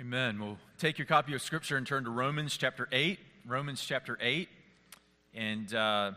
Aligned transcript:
Amen. 0.00 0.38
We'll 0.38 0.58
take 0.78 0.96
your 0.96 1.08
copy 1.08 1.34
of 1.34 1.42
Scripture 1.42 1.76
and 1.76 1.84
turn 1.84 2.04
to 2.04 2.10
Romans 2.10 2.56
chapter 2.56 2.88
8. 2.92 3.18
Romans 3.44 3.84
chapter 3.84 4.16
8. 4.20 4.48
And 5.34 5.74
uh, 5.74 6.12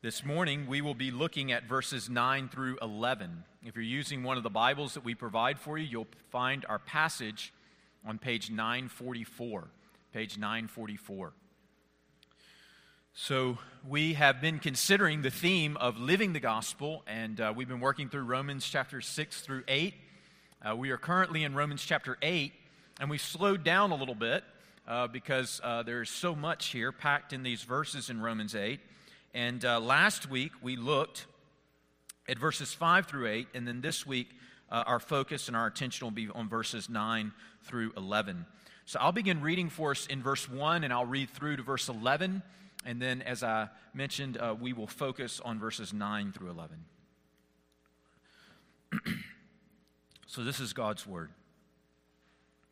this 0.00 0.24
morning 0.24 0.66
we 0.66 0.80
will 0.80 0.94
be 0.94 1.10
looking 1.10 1.52
at 1.52 1.64
verses 1.64 2.08
9 2.08 2.48
through 2.48 2.78
11. 2.80 3.44
If 3.62 3.74
you're 3.74 3.84
using 3.84 4.22
one 4.22 4.38
of 4.38 4.42
the 4.42 4.48
Bibles 4.48 4.94
that 4.94 5.04
we 5.04 5.14
provide 5.14 5.58
for 5.58 5.76
you, 5.76 5.86
you'll 5.86 6.06
find 6.30 6.64
our 6.66 6.78
passage 6.78 7.52
on 8.06 8.16
page 8.16 8.50
944. 8.50 9.68
Page 10.14 10.38
944. 10.38 11.34
So, 13.12 13.58
we 13.86 14.14
have 14.14 14.40
been 14.40 14.58
considering 14.58 15.20
the 15.20 15.30
theme 15.30 15.76
of 15.76 15.98
living 15.98 16.32
the 16.32 16.40
gospel, 16.40 17.02
and 17.06 17.38
uh, 17.38 17.52
we've 17.54 17.68
been 17.68 17.80
working 17.80 18.08
through 18.08 18.22
Romans 18.22 18.66
chapter 18.66 19.02
6 19.02 19.42
through 19.42 19.64
8. 19.68 19.92
Uh, 20.66 20.74
we 20.74 20.88
are 20.88 20.96
currently 20.96 21.44
in 21.44 21.54
Romans 21.54 21.84
chapter 21.84 22.16
8, 22.22 22.54
and 22.98 23.08
we 23.08 23.18
slowed 23.18 23.62
down 23.64 23.92
a 23.92 23.94
little 23.94 24.14
bit 24.14 24.44
uh, 24.86 25.06
because 25.06 25.60
uh, 25.62 25.82
there's 25.82 26.10
so 26.10 26.34
much 26.34 26.68
here 26.68 26.90
packed 26.92 27.32
in 27.32 27.42
these 27.42 27.62
verses 27.62 28.10
in 28.10 28.20
Romans 28.20 28.54
8. 28.54 28.80
And 29.34 29.64
uh, 29.64 29.80
last 29.80 30.30
week 30.30 30.52
we 30.62 30.76
looked 30.76 31.26
at 32.28 32.38
verses 32.38 32.74
5 32.74 33.06
through 33.06 33.28
8, 33.28 33.48
and 33.54 33.66
then 33.66 33.80
this 33.80 34.06
week 34.06 34.28
uh, 34.70 34.84
our 34.86 34.98
focus 34.98 35.48
and 35.48 35.56
our 35.56 35.66
attention 35.66 36.06
will 36.06 36.12
be 36.12 36.28
on 36.28 36.48
verses 36.48 36.88
9 36.88 37.32
through 37.62 37.92
11. 37.96 38.46
So 38.86 38.98
I'll 39.00 39.12
begin 39.12 39.42
reading 39.42 39.68
for 39.68 39.92
us 39.92 40.06
in 40.06 40.22
verse 40.22 40.48
1, 40.48 40.82
and 40.82 40.92
I'll 40.92 41.06
read 41.06 41.30
through 41.30 41.56
to 41.58 41.62
verse 41.62 41.88
11. 41.88 42.42
And 42.84 43.02
then, 43.02 43.22
as 43.22 43.42
I 43.42 43.68
mentioned, 43.92 44.38
uh, 44.38 44.56
we 44.58 44.72
will 44.72 44.86
focus 44.86 45.40
on 45.44 45.58
verses 45.58 45.92
9 45.92 46.32
through 46.32 46.50
11. 46.50 46.84
so, 50.26 50.42
this 50.42 50.58
is 50.58 50.72
God's 50.72 51.06
word. 51.06 51.30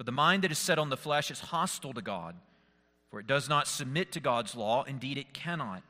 For 0.00 0.04
the 0.04 0.12
mind 0.12 0.44
that 0.44 0.50
is 0.50 0.58
set 0.58 0.78
on 0.78 0.88
the 0.88 0.96
flesh 0.96 1.30
is 1.30 1.40
hostile 1.40 1.92
to 1.92 2.00
God, 2.00 2.34
for 3.10 3.20
it 3.20 3.26
does 3.26 3.50
not 3.50 3.68
submit 3.68 4.12
to 4.12 4.20
God's 4.20 4.56
law. 4.56 4.82
Indeed, 4.84 5.18
it 5.18 5.34
cannot. 5.34 5.82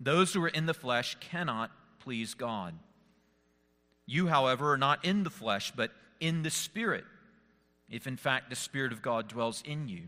Those 0.00 0.32
who 0.32 0.42
are 0.44 0.48
in 0.48 0.64
the 0.64 0.72
flesh 0.72 1.14
cannot 1.20 1.70
please 1.98 2.32
God. 2.32 2.72
You, 4.06 4.28
however, 4.28 4.72
are 4.72 4.78
not 4.78 5.04
in 5.04 5.24
the 5.24 5.30
flesh, 5.30 5.74
but 5.76 5.90
in 6.20 6.42
the 6.42 6.48
Spirit, 6.48 7.04
if 7.90 8.06
in 8.06 8.16
fact 8.16 8.48
the 8.48 8.56
Spirit 8.56 8.92
of 8.92 9.02
God 9.02 9.28
dwells 9.28 9.62
in 9.62 9.88
you. 9.88 10.04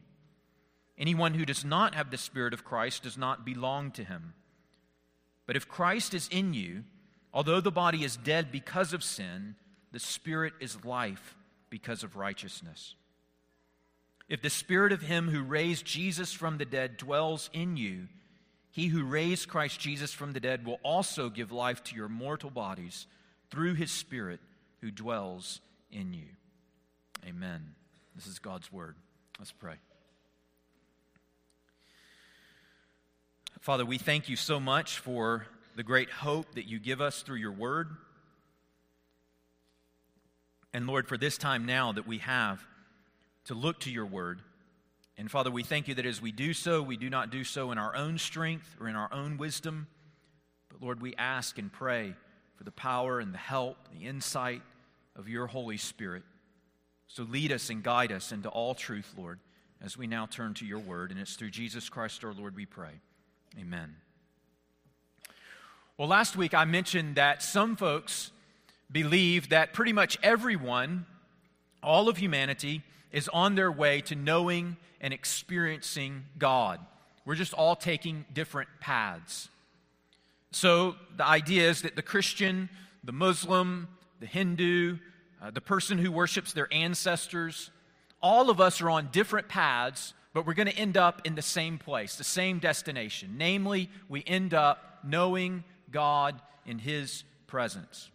Anyone 0.96 1.34
who 1.34 1.44
does 1.44 1.62
not 1.62 1.94
have 1.94 2.10
the 2.10 2.16
Spirit 2.16 2.54
of 2.54 2.64
Christ 2.64 3.02
does 3.02 3.18
not 3.18 3.44
belong 3.44 3.90
to 3.90 4.04
him. 4.04 4.32
But 5.46 5.56
if 5.56 5.68
Christ 5.68 6.14
is 6.14 6.26
in 6.28 6.54
you, 6.54 6.84
although 7.34 7.60
the 7.60 7.70
body 7.70 8.02
is 8.02 8.16
dead 8.16 8.50
because 8.50 8.94
of 8.94 9.04
sin, 9.04 9.56
the 9.92 10.00
Spirit 10.00 10.54
is 10.58 10.86
life 10.86 11.36
because 11.68 12.02
of 12.02 12.16
righteousness. 12.16 12.94
If 14.30 14.42
the 14.42 14.48
spirit 14.48 14.92
of 14.92 15.02
him 15.02 15.28
who 15.28 15.42
raised 15.42 15.84
Jesus 15.84 16.32
from 16.32 16.56
the 16.56 16.64
dead 16.64 16.96
dwells 16.96 17.50
in 17.52 17.76
you, 17.76 18.06
he 18.70 18.86
who 18.86 19.02
raised 19.02 19.48
Christ 19.48 19.80
Jesus 19.80 20.12
from 20.12 20.32
the 20.32 20.38
dead 20.38 20.64
will 20.64 20.78
also 20.84 21.28
give 21.28 21.50
life 21.50 21.82
to 21.84 21.96
your 21.96 22.08
mortal 22.08 22.48
bodies 22.48 23.08
through 23.50 23.74
his 23.74 23.90
spirit 23.90 24.38
who 24.80 24.92
dwells 24.92 25.60
in 25.90 26.14
you. 26.14 26.28
Amen. 27.26 27.74
This 28.14 28.28
is 28.28 28.38
God's 28.38 28.72
word. 28.72 28.94
Let's 29.40 29.50
pray. 29.50 29.74
Father, 33.58 33.84
we 33.84 33.98
thank 33.98 34.28
you 34.28 34.36
so 34.36 34.60
much 34.60 35.00
for 35.00 35.44
the 35.74 35.82
great 35.82 36.08
hope 36.08 36.54
that 36.54 36.66
you 36.66 36.78
give 36.78 37.00
us 37.00 37.22
through 37.22 37.38
your 37.38 37.52
word. 37.52 37.88
And 40.72 40.86
Lord, 40.86 41.08
for 41.08 41.18
this 41.18 41.36
time 41.36 41.66
now 41.66 41.90
that 41.90 42.06
we 42.06 42.18
have 42.18 42.64
to 43.50 43.54
look 43.56 43.80
to 43.80 43.90
your 43.90 44.06
word. 44.06 44.42
And 45.18 45.28
Father, 45.28 45.50
we 45.50 45.64
thank 45.64 45.88
you 45.88 45.94
that 45.94 46.06
as 46.06 46.22
we 46.22 46.30
do 46.30 46.54
so, 46.54 46.82
we 46.82 46.96
do 46.96 47.10
not 47.10 47.30
do 47.30 47.42
so 47.42 47.72
in 47.72 47.78
our 47.78 47.96
own 47.96 48.16
strength 48.16 48.76
or 48.80 48.88
in 48.88 48.94
our 48.94 49.12
own 49.12 49.38
wisdom. 49.38 49.88
But 50.68 50.80
Lord, 50.80 51.02
we 51.02 51.16
ask 51.16 51.58
and 51.58 51.72
pray 51.72 52.14
for 52.54 52.62
the 52.62 52.70
power 52.70 53.18
and 53.18 53.34
the 53.34 53.38
help, 53.38 53.76
the 53.92 54.06
insight 54.06 54.62
of 55.16 55.28
your 55.28 55.48
Holy 55.48 55.78
Spirit. 55.78 56.22
So 57.08 57.24
lead 57.24 57.50
us 57.50 57.70
and 57.70 57.82
guide 57.82 58.12
us 58.12 58.30
into 58.30 58.48
all 58.48 58.72
truth, 58.72 59.14
Lord, 59.18 59.40
as 59.82 59.98
we 59.98 60.06
now 60.06 60.26
turn 60.26 60.54
to 60.54 60.64
your 60.64 60.78
word. 60.78 61.10
And 61.10 61.18
it's 61.18 61.34
through 61.34 61.50
Jesus 61.50 61.88
Christ 61.88 62.24
our 62.24 62.32
Lord 62.32 62.54
we 62.54 62.66
pray. 62.66 63.00
Amen. 63.58 63.96
Well, 65.98 66.06
last 66.06 66.36
week 66.36 66.54
I 66.54 66.66
mentioned 66.66 67.16
that 67.16 67.42
some 67.42 67.74
folks 67.74 68.30
believe 68.92 69.48
that 69.48 69.72
pretty 69.72 69.92
much 69.92 70.18
everyone, 70.22 71.04
all 71.82 72.08
of 72.08 72.18
humanity, 72.18 72.84
is 73.12 73.28
on 73.32 73.54
their 73.54 73.72
way 73.72 74.00
to 74.02 74.14
knowing 74.14 74.76
and 75.00 75.12
experiencing 75.12 76.24
God. 76.38 76.80
We're 77.24 77.34
just 77.34 77.54
all 77.54 77.76
taking 77.76 78.24
different 78.32 78.68
paths. 78.80 79.48
So 80.52 80.96
the 81.16 81.26
idea 81.26 81.68
is 81.68 81.82
that 81.82 81.96
the 81.96 82.02
Christian, 82.02 82.68
the 83.04 83.12
Muslim, 83.12 83.88
the 84.20 84.26
Hindu, 84.26 84.98
uh, 85.40 85.50
the 85.50 85.60
person 85.60 85.98
who 85.98 86.10
worships 86.10 86.52
their 86.52 86.68
ancestors, 86.72 87.70
all 88.22 88.50
of 88.50 88.60
us 88.60 88.80
are 88.80 88.90
on 88.90 89.08
different 89.12 89.48
paths, 89.48 90.12
but 90.34 90.46
we're 90.46 90.54
going 90.54 90.68
to 90.68 90.76
end 90.76 90.96
up 90.96 91.22
in 91.24 91.34
the 91.34 91.42
same 91.42 91.78
place, 91.78 92.16
the 92.16 92.24
same 92.24 92.58
destination. 92.58 93.34
Namely, 93.36 93.88
we 94.08 94.22
end 94.26 94.52
up 94.54 95.00
knowing 95.04 95.64
God 95.90 96.40
in 96.66 96.78
His 96.78 97.24
presence. 97.46 98.10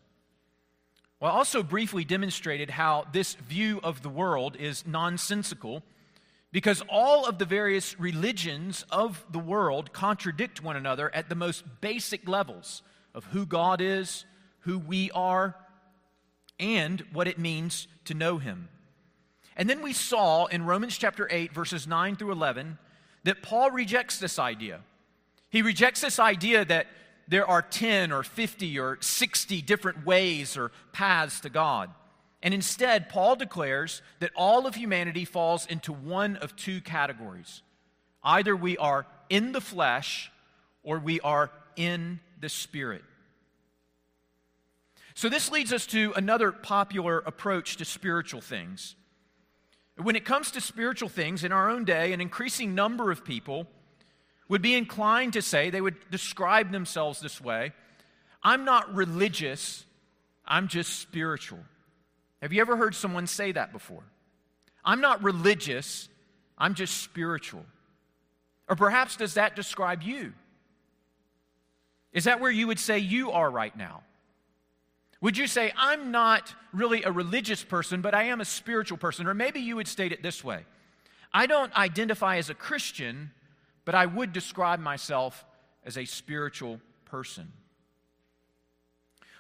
Well, 1.26 1.34
I 1.34 1.38
also 1.38 1.64
briefly 1.64 2.06
demonstrated 2.06 2.70
how 2.70 3.08
this 3.12 3.34
view 3.34 3.80
of 3.82 4.04
the 4.04 4.10
world 4.10 4.56
is 4.58 4.86
nonsensical 4.86 5.82
because 6.52 6.84
all 6.88 7.26
of 7.26 7.40
the 7.40 7.46
various 7.46 8.00
religions 8.00 8.86
of 8.92 9.26
the 9.32 9.40
world 9.40 9.92
contradict 9.92 10.62
one 10.62 10.76
another 10.76 11.10
at 11.16 11.28
the 11.28 11.34
most 11.34 11.64
basic 11.82 12.28
levels 12.28 12.84
of 13.16 13.26
who 13.26 13.48
God 13.48 13.82
is, 13.82 14.24
who 14.60 14.78
we 14.78 15.10
are, 15.16 15.56
and 16.60 17.04
what 17.12 17.28
it 17.28 17.40
means 17.40 17.88
to 18.04 18.14
know 18.14 18.38
Him. 18.38 18.70
And 19.58 19.68
then 19.68 19.82
we 19.82 19.94
saw 19.94 20.46
in 20.46 20.64
Romans 20.64 20.96
chapter 20.96 21.28
8, 21.32 21.52
verses 21.52 21.88
9 21.88 22.18
through 22.18 22.34
11, 22.34 22.78
that 23.24 23.42
Paul 23.42 23.72
rejects 23.72 24.20
this 24.20 24.38
idea. 24.38 24.82
He 25.50 25.64
rejects 25.64 26.02
this 26.02 26.20
idea 26.20 26.66
that 26.66 26.86
there 27.28 27.48
are 27.48 27.62
10 27.62 28.12
or 28.12 28.24
50 28.24 28.80
or 28.80 28.98
60 29.02 29.62
different 29.62 30.06
ways 30.06 30.58
or 30.58 30.72
paths 30.92 31.40
to 31.42 31.50
God. 31.50 31.90
And 32.44 32.54
instead, 32.54 33.10
Paul 33.10 33.36
declares 33.36 34.02
that 34.20 34.32
all 34.36 34.68
of 34.68 34.76
humanity 34.76 35.26
falls 35.26 35.66
into 35.66 35.92
one 35.92 36.36
of 36.38 36.56
two 36.56 36.82
categories 36.82 37.62
either 38.24 38.56
we 38.56 38.76
are 38.78 39.06
in 39.30 39.52
the 39.52 39.62
flesh 39.62 40.32
or 40.84 40.98
we 41.00 41.20
are 41.22 41.52
in 41.76 42.20
the 42.40 42.50
spirit. 42.50 43.04
So, 45.14 45.30
this 45.30 45.52
leads 45.52 45.72
us 45.72 45.86
to 45.88 46.14
another 46.16 46.52
popular 46.52 47.20
approach 47.20 47.78
to 47.78 47.86
spiritual 47.86 48.42
things. 48.42 48.96
When 49.98 50.16
it 50.16 50.26
comes 50.26 50.52
to 50.52 50.62
spiritual 50.62 51.08
things 51.08 51.44
in 51.44 51.54
our 51.54 51.70
own 51.70 51.86
day, 51.86 52.12
an 52.12 52.20
increasing 52.20 52.76
number 52.76 53.12
of 53.12 53.24
people 53.24 53.66
would 54.48 54.62
be 54.62 54.76
inclined 54.76 55.34
to 55.34 55.42
say, 55.42 55.70
they 55.70 55.82
would 55.82 55.96
describe 56.12 56.72
themselves 56.72 57.20
this 57.20 57.42
way 57.42 57.74
I'm 58.44 58.64
not 58.66 58.94
religious, 58.94 59.86
I'm 60.46 60.68
just 60.68 61.00
spiritual. 61.00 61.60
Have 62.42 62.54
you 62.54 62.62
ever 62.62 62.78
heard 62.78 62.94
someone 62.94 63.26
say 63.28 63.52
that 63.52 63.72
before? 63.72 64.04
I'm 64.84 65.02
not 65.02 65.24
religious, 65.24 66.10
I'm 66.58 66.76
just 66.76 67.02
spiritual. 67.02 67.66
Or 68.68 68.76
perhaps 68.76 69.16
does 69.16 69.36
that 69.36 69.56
describe 69.56 70.04
you? 70.04 70.34
Is 72.14 72.24
that 72.26 72.40
where 72.40 72.52
you 72.52 72.68
would 72.68 72.80
say 72.80 73.00
you 73.00 73.32
are 73.32 73.50
right 73.50 73.76
now? 73.76 74.04
Would 75.22 75.38
you 75.38 75.48
say, 75.48 75.74
I'm 75.76 76.12
not 76.12 76.54
really 76.72 77.04
a 77.04 77.12
religious 77.12 77.64
person, 77.64 78.02
but 78.02 78.14
I 78.14 78.24
am 78.26 78.42
a 78.42 78.46
spiritual 78.46 78.98
person? 78.98 79.28
Or 79.28 79.34
maybe 79.34 79.60
you 79.60 79.76
would 79.76 79.88
state 79.88 80.12
it 80.12 80.22
this 80.22 80.44
way 80.44 80.66
I 81.34 81.48
don't 81.48 81.76
identify 81.76 82.38
as 82.38 82.50
a 82.50 82.54
Christian, 82.54 83.32
but 83.86 83.96
I 83.96 84.06
would 84.06 84.34
describe 84.34 84.80
myself 84.80 85.46
as 85.86 85.98
a 85.98 86.06
spiritual 86.06 86.82
person. 87.06 87.52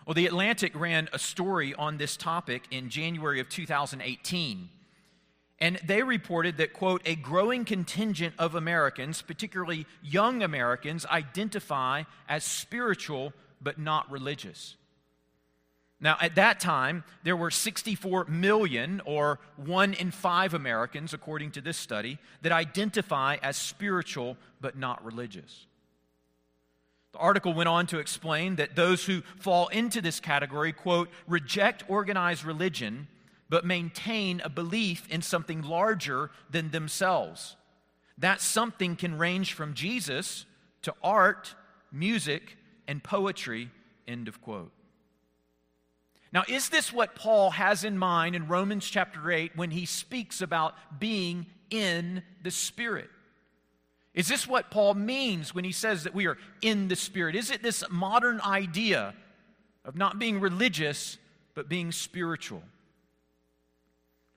Well, 0.06 0.14
The 0.14 0.28
Atlantic 0.28 0.80
ran 0.80 1.10
a 1.12 1.20
story 1.20 1.74
on 1.74 1.98
this 1.98 2.16
topic 2.16 2.64
in 2.70 2.90
January 2.90 3.40
of 3.40 3.50
2018. 3.50 4.70
And 5.58 5.78
they 5.84 6.04
reported 6.04 6.58
that, 6.58 6.74
quote, 6.74 7.02
a 7.06 7.16
growing 7.16 7.66
contingent 7.66 8.36
of 8.38 8.56
Americans, 8.56 9.22
particularly 9.22 9.88
young 10.04 10.44
Americans, 10.44 11.06
identify 11.08 12.04
as 12.28 12.44
spiritual 12.44 13.34
but 13.62 13.80
not 13.80 14.10
religious. 14.12 14.76
Now, 16.06 16.18
at 16.22 16.36
that 16.36 16.60
time, 16.60 17.04
there 17.24 17.36
were 17.36 17.50
64 17.50 18.26
million, 18.26 19.02
or 19.06 19.40
one 19.56 19.96
in 19.96 20.12
five 20.12 20.54
Americans, 20.54 21.16
according 21.16 21.50
to 21.54 21.62
this 21.62 21.78
study, 21.78 22.20
that 22.44 22.52
identify 22.52 23.38
as 23.42 23.58
spiritual 23.58 24.38
but 24.62 24.78
not 24.78 25.04
religious. 25.04 25.66
The 27.14 27.18
article 27.18 27.56
went 27.56 27.70
on 27.70 27.88
to 27.88 27.98
explain 27.98 28.58
that 28.58 28.76
those 28.76 29.04
who 29.04 29.24
fall 29.40 29.68
into 29.70 30.00
this 30.00 30.20
category, 30.20 30.74
quote, 30.74 31.10
reject 31.26 31.84
organized 31.88 32.46
religion 32.46 33.08
but 33.50 33.66
maintain 33.66 34.42
a 34.42 34.50
belief 34.50 35.08
in 35.10 35.24
something 35.24 35.64
larger 35.64 36.30
than 36.52 36.70
themselves. 36.70 37.56
That 38.20 38.42
something 38.42 38.96
can 38.96 39.18
range 39.18 39.54
from 39.54 39.74
Jesus 39.74 40.46
to 40.84 40.94
art, 41.02 41.56
music, 41.92 42.58
and 42.88 43.04
poetry. 43.04 43.72
End 44.08 44.28
of 44.28 44.40
quote. 44.40 44.75
Now, 46.36 46.44
is 46.50 46.68
this 46.68 46.92
what 46.92 47.16
Paul 47.16 47.52
has 47.52 47.86
in 47.86 47.98
mind 47.98 48.36
in 48.36 48.50
Romans 48.50 48.86
chapter 48.86 49.32
8 49.32 49.56
when 49.56 49.72
he 49.72 49.86
speaks 49.86 50.42
about 50.42 50.76
being 51.00 51.46
in 51.70 52.24
the 52.44 52.52
Spirit? 52.52 53.10
Is 54.14 54.28
this 54.28 54.46
what 54.46 54.70
Paul 54.70 54.96
means 54.96 55.56
when 55.56 55.64
he 55.64 55.72
says 55.72 56.04
that 56.04 56.14
we 56.14 56.28
are 56.28 56.38
in 56.62 56.90
the 56.90 56.98
Spirit? 56.98 57.38
Is 57.38 57.52
it 57.52 57.64
this 57.64 57.86
modern 57.90 58.42
idea 58.42 59.14
of 59.86 59.96
not 59.96 60.20
being 60.20 60.42
religious, 60.42 61.18
but 61.54 61.70
being 61.70 61.94
spiritual? 61.94 62.64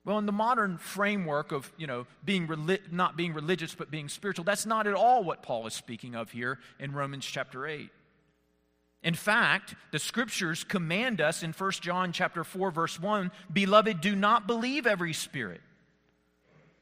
Well, 0.04 0.18
in 0.18 0.26
the 0.26 0.30
modern 0.30 0.78
framework 0.78 1.50
of, 1.50 1.72
you 1.76 1.88
know, 1.88 2.06
being 2.24 2.48
not 2.92 3.16
being 3.16 3.34
religious 3.34 3.74
but 3.74 3.90
being 3.90 4.08
spiritual, 4.08 4.44
that's 4.44 4.66
not 4.66 4.86
at 4.86 4.94
all 4.94 5.24
what 5.24 5.42
Paul 5.42 5.66
is 5.66 5.74
speaking 5.74 6.14
of 6.14 6.30
here 6.30 6.60
in 6.78 6.92
Romans 6.92 7.26
chapter 7.26 7.66
8. 7.66 7.90
In 9.02 9.14
fact, 9.14 9.74
the 9.92 9.98
scriptures 9.98 10.64
command 10.64 11.20
us 11.20 11.42
in 11.42 11.52
1 11.52 11.70
John 11.72 12.12
chapter 12.12 12.42
4 12.42 12.70
verse 12.70 13.00
1, 13.00 13.30
beloved, 13.52 14.00
do 14.00 14.16
not 14.16 14.46
believe 14.46 14.86
every 14.86 15.12
spirit, 15.12 15.60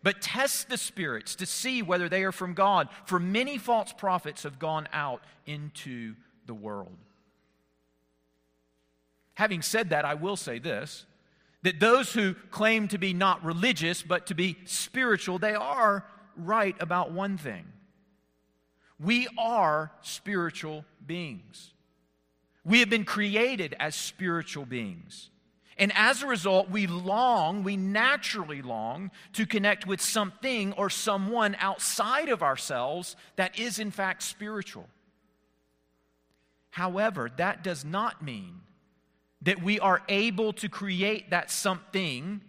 but 0.03 0.23
test 0.23 0.69
the 0.69 0.79
spirits 0.79 1.35
to 1.37 1.47
see 1.47 1.83
whether 1.83 2.09
they 2.09 2.25
are 2.25 2.33
from 2.33 2.55
God, 2.55 2.89
for 3.05 3.19
many 3.19 3.59
false 3.59 3.93
prophets 3.93 4.45
have 4.45 4.59
gone 4.59 4.89
out 4.93 5.23
into 5.45 6.15
the 6.47 6.55
world. 6.55 6.97
Having 9.35 9.63
said 9.63 9.91
that, 9.91 10.07
I 10.07 10.15
will 10.15 10.37
say 10.37 10.59
this 10.59 11.05
that 11.63 11.81
those 11.81 12.13
who 12.13 12.35
claim 12.51 12.87
to 12.87 12.97
be 12.97 13.13
not 13.13 13.45
religious 13.45 14.01
but 14.01 14.27
to 14.27 14.35
be 14.35 14.57
spiritual, 14.67 15.39
they 15.39 15.55
are 15.55 16.07
right 16.37 16.77
about 16.81 17.11
one 17.11 17.37
thing. 17.37 17.65
We 19.01 19.27
are 19.37 19.91
spiritual 20.01 20.85
beings. 21.05 21.73
We 22.67 22.81
have 22.81 22.91
been 22.91 23.05
created 23.05 23.77
as 23.79 23.95
spiritual 23.95 24.67
beings. 24.67 25.31
And 25.79 25.93
as 25.95 26.23
a 26.23 26.27
result, 26.27 26.69
we 26.69 26.89
long, 26.89 27.63
we 27.63 27.77
naturally 27.77 28.61
long 28.61 29.13
to 29.35 29.47
connect 29.47 29.87
with 29.87 30.01
something 30.01 30.73
or 30.73 30.91
someone 30.91 31.57
outside 31.61 32.29
of 32.29 32.43
ourselves 32.43 33.15
that 33.37 33.57
is, 33.57 33.79
in 33.79 33.93
fact, 33.93 34.25
spiritual. 34.25 34.89
However, 36.71 37.31
that 37.37 37.63
does 37.63 37.85
not 37.85 38.21
mean 38.21 38.63
that 39.43 39.63
we 39.63 39.79
are 39.79 40.03
able 40.09 40.53
to 40.55 40.69
create 40.69 41.31
that 41.31 41.53
something 41.53 42.41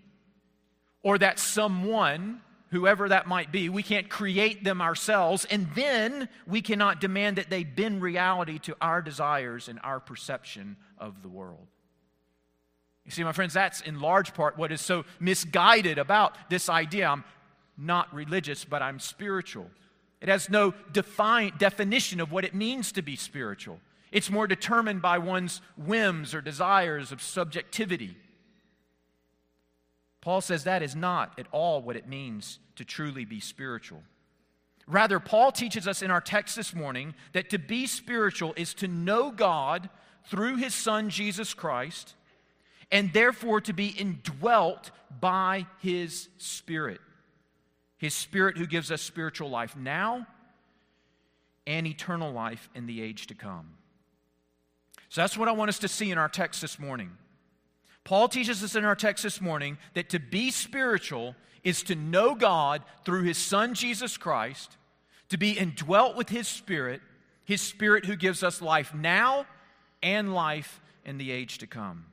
or 1.03 1.19
that 1.19 1.37
someone, 1.37 2.41
whoever 2.69 3.09
that 3.09 3.27
might 3.27 3.51
be, 3.51 3.69
we 3.69 3.83
can't 3.83 4.09
create 4.09 4.63
them 4.63 4.81
ourselves, 4.81 5.45
and 5.45 5.67
then 5.75 6.29
we 6.45 6.61
cannot 6.61 6.99
demand 7.01 7.37
that 7.37 7.49
they 7.49 7.63
bend 7.63 8.01
reality 8.01 8.59
to 8.59 8.75
our 8.81 9.01
desires 9.01 9.67
and 9.67 9.79
our 9.83 9.99
perception 9.99 10.77
of 10.97 11.21
the 11.21 11.29
world. 11.29 11.67
You 13.05 13.11
see, 13.11 13.23
my 13.23 13.31
friends, 13.31 13.53
that's 13.53 13.79
in 13.81 14.01
large 14.01 14.33
part 14.33 14.57
what 14.57 14.71
is 14.71 14.81
so 14.81 15.05
misguided 15.19 15.97
about 15.97 16.35
this 16.49 16.67
idea. 16.67 17.07
I'm 17.07 17.23
not 17.77 18.13
religious, 18.13 18.65
but 18.65 18.81
I'm 18.81 18.99
spiritual. 18.99 19.69
It 20.19 20.27
has 20.27 20.49
no 20.49 20.73
define, 20.91 21.53
definition 21.57 22.19
of 22.19 22.31
what 22.31 22.43
it 22.43 22.53
means 22.53 22.91
to 22.93 23.01
be 23.01 23.15
spiritual. 23.15 23.79
It's 24.11 24.29
more 24.29 24.47
determined 24.47 25.01
by 25.01 25.19
one's 25.19 25.61
whims 25.77 26.33
or 26.33 26.41
desires 26.41 27.11
of 27.11 27.21
subjectivity. 27.21 28.17
Paul 30.27 30.41
says 30.41 30.65
that 30.65 30.83
is 30.83 30.93
not 30.93 31.39
at 31.39 31.47
all 31.53 31.81
what 31.81 31.95
it 31.95 32.09
means 32.09 32.59
to 32.75 32.83
truly 32.83 33.23
be 33.23 33.39
spiritual. 33.39 34.03
Rather, 34.85 35.21
Paul 35.21 35.53
teaches 35.53 35.87
us 35.87 36.01
in 36.01 36.11
our 36.11 36.19
text 36.19 36.57
this 36.57 36.75
morning 36.75 37.15
that 37.31 37.49
to 37.51 37.57
be 37.57 37.87
spiritual 37.87 38.53
is 38.57 38.73
to 38.73 38.89
know 38.89 39.31
God 39.31 39.89
through 40.25 40.57
his 40.57 40.75
Son, 40.75 41.09
Jesus 41.09 41.53
Christ, 41.53 42.15
and 42.91 43.13
therefore 43.13 43.61
to 43.61 43.71
be 43.71 43.87
indwelt 43.87 44.91
by 45.17 45.65
his 45.81 46.27
Spirit. 46.37 46.99
His 47.97 48.13
Spirit 48.13 48.57
who 48.57 48.67
gives 48.67 48.91
us 48.91 49.01
spiritual 49.01 49.49
life 49.49 49.77
now 49.77 50.27
and 51.65 51.87
eternal 51.87 52.33
life 52.33 52.69
in 52.75 52.85
the 52.85 53.01
age 53.01 53.27
to 53.27 53.33
come. 53.33 53.75
So 55.07 55.21
that's 55.21 55.37
what 55.37 55.47
I 55.47 55.53
want 55.53 55.69
us 55.69 55.79
to 55.79 55.87
see 55.87 56.11
in 56.11 56.17
our 56.17 56.27
text 56.27 56.59
this 56.59 56.77
morning. 56.77 57.11
Paul 58.07 58.29
teaches 58.29 58.63
us 58.63 58.77
in 58.77 58.85
our 58.85 58.95
text 58.95 59.23
this 59.23 59.41
morning 59.41 59.77
that 59.93 60.11
to 60.11 60.19
be 60.19 60.49
spiritual 60.49 61.35
is 61.65 61.83
to 61.83 61.95
know 61.95 62.35
God 62.35 62.81
through 63.03 63.23
his 63.23 63.37
Son 63.37 63.73
Jesus 63.73 64.15
Christ, 64.15 64.77
to 65.27 65.35
be 65.35 65.51
indwelt 65.51 66.15
with 66.15 66.29
his 66.29 66.47
Spirit, 66.47 67.01
his 67.43 67.59
Spirit 67.59 68.05
who 68.05 68.15
gives 68.15 68.43
us 68.43 68.61
life 68.61 68.93
now 68.93 69.45
and 70.01 70.33
life 70.33 70.79
in 71.03 71.17
the 71.17 71.31
age 71.31 71.57
to 71.57 71.67
come. 71.67 72.05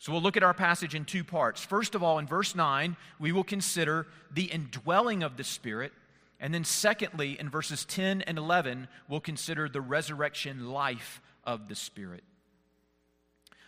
So 0.00 0.10
we'll 0.10 0.20
look 0.20 0.36
at 0.36 0.42
our 0.42 0.52
passage 0.52 0.96
in 0.96 1.04
two 1.04 1.22
parts. 1.22 1.64
First 1.64 1.94
of 1.94 2.02
all, 2.02 2.18
in 2.18 2.26
verse 2.26 2.56
9, 2.56 2.96
we 3.20 3.30
will 3.30 3.44
consider 3.44 4.08
the 4.32 4.46
indwelling 4.46 5.22
of 5.22 5.36
the 5.36 5.44
Spirit. 5.44 5.92
And 6.40 6.52
then, 6.52 6.64
secondly, 6.64 7.38
in 7.38 7.50
verses 7.50 7.84
10 7.84 8.22
and 8.22 8.36
11, 8.36 8.88
we'll 9.08 9.20
consider 9.20 9.68
the 9.68 9.80
resurrection 9.80 10.70
life 10.70 11.22
of 11.44 11.68
the 11.68 11.76
Spirit. 11.76 12.24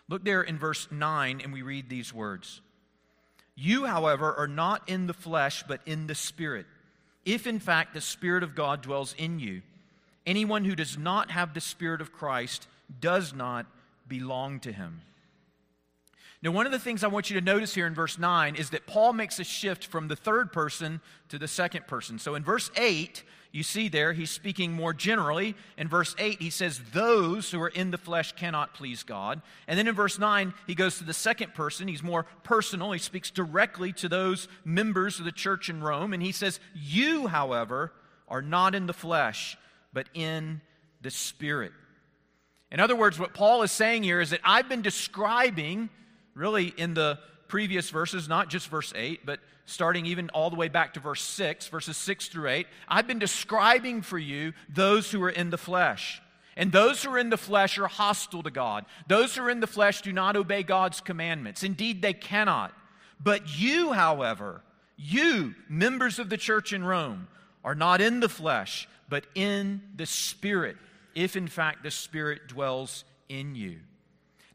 Look 0.08 0.24
there 0.24 0.42
in 0.42 0.58
verse 0.58 0.88
9, 0.90 1.40
and 1.42 1.52
we 1.52 1.62
read 1.62 1.88
these 1.88 2.12
words 2.12 2.60
You, 3.54 3.86
however, 3.86 4.34
are 4.34 4.48
not 4.48 4.88
in 4.88 5.06
the 5.06 5.14
flesh, 5.14 5.64
but 5.66 5.80
in 5.86 6.06
the 6.06 6.14
Spirit, 6.14 6.66
if 7.24 7.46
in 7.46 7.58
fact 7.58 7.94
the 7.94 8.00
Spirit 8.00 8.42
of 8.42 8.54
God 8.54 8.82
dwells 8.82 9.14
in 9.16 9.38
you. 9.38 9.62
Anyone 10.26 10.64
who 10.64 10.74
does 10.74 10.96
not 10.96 11.30
have 11.30 11.52
the 11.52 11.60
Spirit 11.60 12.00
of 12.00 12.12
Christ 12.12 12.66
does 13.00 13.34
not 13.34 13.66
belong 14.08 14.60
to 14.60 14.72
him. 14.72 15.02
Now, 16.44 16.50
one 16.50 16.66
of 16.66 16.72
the 16.72 16.78
things 16.78 17.02
I 17.02 17.08
want 17.08 17.30
you 17.30 17.40
to 17.40 17.44
notice 17.44 17.74
here 17.74 17.86
in 17.86 17.94
verse 17.94 18.18
9 18.18 18.56
is 18.56 18.68
that 18.70 18.86
Paul 18.86 19.14
makes 19.14 19.38
a 19.38 19.44
shift 19.44 19.86
from 19.86 20.08
the 20.08 20.16
third 20.16 20.52
person 20.52 21.00
to 21.30 21.38
the 21.38 21.48
second 21.48 21.86
person. 21.86 22.18
So 22.18 22.34
in 22.34 22.44
verse 22.44 22.70
8, 22.76 23.24
you 23.50 23.62
see 23.62 23.88
there, 23.88 24.12
he's 24.12 24.30
speaking 24.30 24.70
more 24.70 24.92
generally. 24.92 25.54
In 25.78 25.88
verse 25.88 26.14
8, 26.18 26.42
he 26.42 26.50
says, 26.50 26.82
Those 26.92 27.50
who 27.50 27.62
are 27.62 27.68
in 27.68 27.92
the 27.92 27.96
flesh 27.96 28.32
cannot 28.32 28.74
please 28.74 29.02
God. 29.02 29.40
And 29.66 29.78
then 29.78 29.88
in 29.88 29.94
verse 29.94 30.18
9, 30.18 30.52
he 30.66 30.74
goes 30.74 30.98
to 30.98 31.04
the 31.04 31.14
second 31.14 31.54
person. 31.54 31.88
He's 31.88 32.02
more 32.02 32.26
personal. 32.42 32.92
He 32.92 32.98
speaks 32.98 33.30
directly 33.30 33.94
to 33.94 34.08
those 34.10 34.46
members 34.66 35.18
of 35.18 35.24
the 35.24 35.32
church 35.32 35.70
in 35.70 35.82
Rome. 35.82 36.12
And 36.12 36.22
he 36.22 36.32
says, 36.32 36.60
You, 36.74 37.26
however, 37.26 37.90
are 38.28 38.42
not 38.42 38.74
in 38.74 38.84
the 38.84 38.92
flesh, 38.92 39.56
but 39.94 40.10
in 40.12 40.60
the 41.00 41.10
Spirit. 41.10 41.72
In 42.70 42.80
other 42.80 42.96
words, 42.96 43.18
what 43.18 43.32
Paul 43.32 43.62
is 43.62 43.72
saying 43.72 44.02
here 44.02 44.20
is 44.20 44.28
that 44.28 44.40
I've 44.44 44.68
been 44.68 44.82
describing, 44.82 45.88
really, 46.34 46.74
in 46.76 46.94
the 46.94 47.18
previous 47.48 47.90
verses, 47.90 48.28
not 48.28 48.48
just 48.48 48.68
verse 48.68 48.92
8, 48.94 49.24
but 49.24 49.40
starting 49.66 50.06
even 50.06 50.28
all 50.30 50.50
the 50.50 50.56
way 50.56 50.68
back 50.68 50.94
to 50.94 51.00
verse 51.00 51.22
6, 51.22 51.68
verses 51.68 51.96
6 51.96 52.28
through 52.28 52.48
8, 52.48 52.66
I've 52.88 53.06
been 53.06 53.18
describing 53.18 54.02
for 54.02 54.18
you 54.18 54.52
those 54.68 55.10
who 55.10 55.22
are 55.22 55.30
in 55.30 55.50
the 55.50 55.58
flesh. 55.58 56.20
And 56.56 56.70
those 56.70 57.02
who 57.02 57.10
are 57.10 57.18
in 57.18 57.30
the 57.30 57.36
flesh 57.36 57.78
are 57.78 57.88
hostile 57.88 58.42
to 58.44 58.50
God. 58.50 58.84
Those 59.08 59.34
who 59.34 59.42
are 59.42 59.50
in 59.50 59.60
the 59.60 59.66
flesh 59.66 60.02
do 60.02 60.12
not 60.12 60.36
obey 60.36 60.62
God's 60.62 61.00
commandments. 61.00 61.64
Indeed, 61.64 62.00
they 62.00 62.12
cannot. 62.12 62.72
But 63.18 63.58
you, 63.58 63.92
however, 63.92 64.62
you, 64.96 65.54
members 65.68 66.18
of 66.18 66.30
the 66.30 66.36
church 66.36 66.72
in 66.72 66.84
Rome, 66.84 67.26
are 67.64 67.74
not 67.74 68.00
in 68.00 68.20
the 68.20 68.28
flesh, 68.28 68.88
but 69.08 69.24
in 69.34 69.82
the 69.96 70.06
Spirit, 70.06 70.76
if 71.14 71.34
in 71.34 71.48
fact 71.48 71.82
the 71.82 71.90
Spirit 71.90 72.46
dwells 72.46 73.04
in 73.28 73.54
you. 73.54 73.78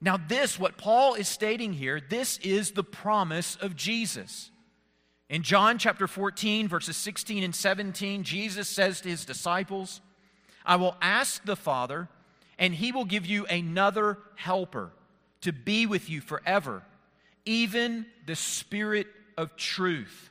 Now, 0.02 0.18
this, 0.18 0.58
what 0.58 0.78
Paul 0.78 1.16
is 1.16 1.28
stating 1.28 1.74
here, 1.74 2.00
this 2.00 2.38
is 2.40 2.72
the 2.72 2.84
promise 2.84 3.58
of 3.58 3.76
Jesus. 3.76 4.50
In 5.30 5.44
John 5.44 5.78
chapter 5.78 6.08
14, 6.08 6.68
verses 6.68 6.96
16 6.98 7.44
and 7.44 7.54
17, 7.54 8.24
Jesus 8.24 8.70
says 8.70 9.02
to 9.02 9.10
his 9.10 9.26
disciples, 9.26 10.02
I 10.66 10.78
will 10.78 10.96
ask 11.02 11.44
the 11.44 11.56
Father, 11.56 12.08
and 12.58 12.74
he 12.74 12.92
will 12.92 13.06
give 13.06 13.26
you 13.26 13.46
another 13.46 14.18
helper 14.36 14.92
to 15.42 15.52
be 15.52 15.86
with 15.86 16.10
you 16.10 16.22
forever, 16.22 16.84
even 17.46 18.06
the 18.26 18.36
Spirit 18.36 19.08
of 19.38 19.56
truth, 19.56 20.30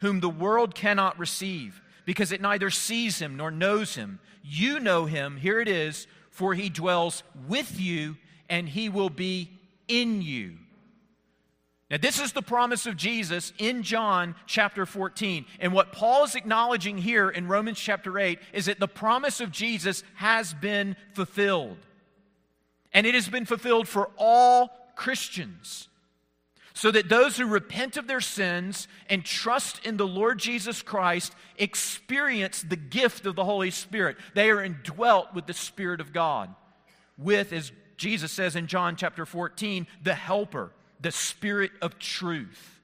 whom 0.00 0.20
the 0.20 0.28
world 0.28 0.74
cannot 0.74 1.18
receive, 1.18 1.80
because 2.04 2.32
it 2.32 2.40
neither 2.40 2.70
sees 2.70 3.18
him 3.18 3.36
nor 3.36 3.50
knows 3.50 3.94
him. 3.94 4.18
You 4.42 4.80
know 4.80 5.06
him, 5.06 5.36
here 5.36 5.60
it 5.60 5.68
is, 5.68 6.06
for 6.30 6.54
he 6.54 6.68
dwells 6.68 7.22
with 7.46 7.80
you, 7.80 8.16
and 8.48 8.68
he 8.68 8.88
will 8.88 9.10
be 9.10 9.50
in 9.88 10.22
you. 10.22 10.54
Now, 11.90 11.98
this 11.98 12.18
is 12.18 12.32
the 12.32 12.42
promise 12.42 12.86
of 12.86 12.96
Jesus 12.96 13.52
in 13.58 13.82
John 13.82 14.34
chapter 14.46 14.86
14. 14.86 15.44
And 15.60 15.72
what 15.72 15.92
Paul 15.92 16.24
is 16.24 16.34
acknowledging 16.34 16.98
here 16.98 17.28
in 17.28 17.46
Romans 17.46 17.78
chapter 17.78 18.18
8 18.18 18.38
is 18.52 18.66
that 18.66 18.80
the 18.80 18.88
promise 18.88 19.40
of 19.40 19.50
Jesus 19.50 20.02
has 20.14 20.54
been 20.54 20.96
fulfilled. 21.12 21.76
And 22.92 23.06
it 23.06 23.14
has 23.14 23.28
been 23.28 23.44
fulfilled 23.44 23.86
for 23.86 24.10
all 24.16 24.70
Christians. 24.96 25.88
So 26.72 26.90
that 26.90 27.08
those 27.08 27.36
who 27.36 27.46
repent 27.46 27.96
of 27.96 28.08
their 28.08 28.20
sins 28.20 28.88
and 29.08 29.24
trust 29.24 29.84
in 29.86 29.96
the 29.96 30.06
Lord 30.06 30.38
Jesus 30.38 30.82
Christ 30.82 31.32
experience 31.56 32.62
the 32.62 32.76
gift 32.76 33.26
of 33.26 33.36
the 33.36 33.44
Holy 33.44 33.70
Spirit. 33.70 34.16
They 34.34 34.50
are 34.50 34.62
indwelt 34.62 35.34
with 35.34 35.46
the 35.46 35.54
Spirit 35.54 36.00
of 36.00 36.12
God, 36.12 36.52
with, 37.16 37.52
as 37.52 37.72
Jesus 37.96 38.32
says 38.32 38.56
in 38.56 38.66
John 38.66 38.96
chapter 38.96 39.24
14, 39.24 39.86
the 40.02 40.14
Helper 40.14 40.72
the 41.04 41.12
Spirit 41.12 41.70
of 41.82 41.98
truth. 41.98 42.80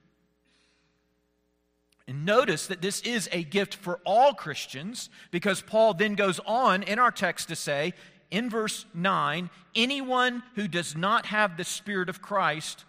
And 2.06 2.26
notice 2.26 2.66
that 2.66 2.82
this 2.82 3.00
is 3.00 3.28
a 3.32 3.42
gift 3.42 3.75
for 3.75 3.99
all 4.04 4.34
Christians 4.34 5.08
because 5.30 5.62
Paul 5.62 5.94
then 5.94 6.16
goes 6.16 6.38
on 6.44 6.82
in 6.82 6.99
our 6.99 7.10
text 7.10 7.49
to 7.49 7.56
say, 7.56 7.94
in 8.30 8.50
verse 8.50 8.84
9, 8.94 9.49
anyone 9.75 10.42
who 10.54 10.68
does 10.68 10.94
not 10.94 11.26
have 11.26 11.56
the 11.56 11.64
Spirit 11.64 12.08
of 12.08 12.20
Christ 12.20 12.84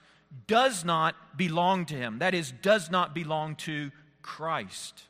does 0.48 0.84
not 0.84 1.16
belong 1.38 1.86
to 1.86 1.96
him. 1.96 2.20
That 2.20 2.34
is, 2.34 2.52
does 2.62 2.92
not 2.92 3.16
belong 3.16 3.56
to 3.58 3.92
Christ. 4.22 5.04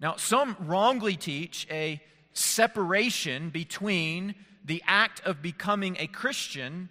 Now, 0.00 0.16
some 0.16 0.56
wrongly 0.60 1.14
teach 1.14 1.68
a 1.70 2.02
separation 2.32 3.50
between 3.50 4.34
the 4.64 4.82
act 4.86 5.20
of 5.24 5.42
becoming 5.42 5.96
a 5.98 6.06
Christian 6.06 6.88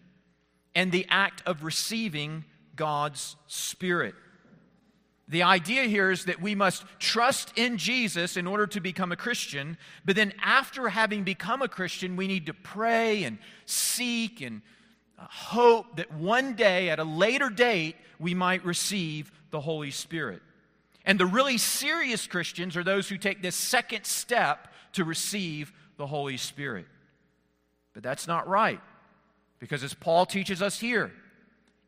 and 0.75 0.91
the 0.91 1.05
act 1.09 1.41
of 1.45 1.63
receiving 1.63 2.45
God's 2.75 3.35
Spirit. 3.47 4.15
The 5.27 5.43
idea 5.43 5.83
here 5.83 6.09
is 6.09 6.25
that 6.25 6.41
we 6.41 6.55
must 6.55 6.83
trust 6.97 7.53
in 7.55 7.77
Jesus 7.77 8.35
in 8.35 8.47
order 8.47 8.65
to 8.67 8.79
become 8.79 9.11
a 9.11 9.15
Christian, 9.15 9.77
but 10.03 10.15
then 10.15 10.33
after 10.41 10.89
having 10.89 11.23
become 11.23 11.61
a 11.61 11.67
Christian, 11.67 12.15
we 12.15 12.25
need 12.25 12.47
to 12.47 12.53
pray 12.53 13.23
and 13.23 13.37
seek 13.65 14.41
and 14.41 14.63
uh, 15.19 15.25
hope 15.29 15.97
that 15.97 16.11
one 16.11 16.55
day, 16.55 16.89
at 16.89 16.97
a 16.97 17.03
later 17.03 17.49
date, 17.49 17.95
we 18.17 18.33
might 18.33 18.65
receive 18.65 19.31
the 19.51 19.59
Holy 19.59 19.91
Spirit. 19.91 20.41
And 21.05 21.19
the 21.19 21.27
really 21.27 21.59
serious 21.59 22.25
Christians 22.25 22.75
are 22.75 22.83
those 22.83 23.07
who 23.07 23.17
take 23.17 23.41
this 23.41 23.55
second 23.55 24.05
step 24.05 24.67
to 24.93 25.03
receive 25.03 25.71
the 25.97 26.07
Holy 26.07 26.37
Spirit. 26.37 26.87
But 27.93 28.03
that's 28.03 28.27
not 28.27 28.47
right. 28.47 28.79
Because 29.59 29.83
as 29.83 29.93
Paul 29.93 30.25
teaches 30.25 30.61
us 30.61 30.79
here, 30.79 31.11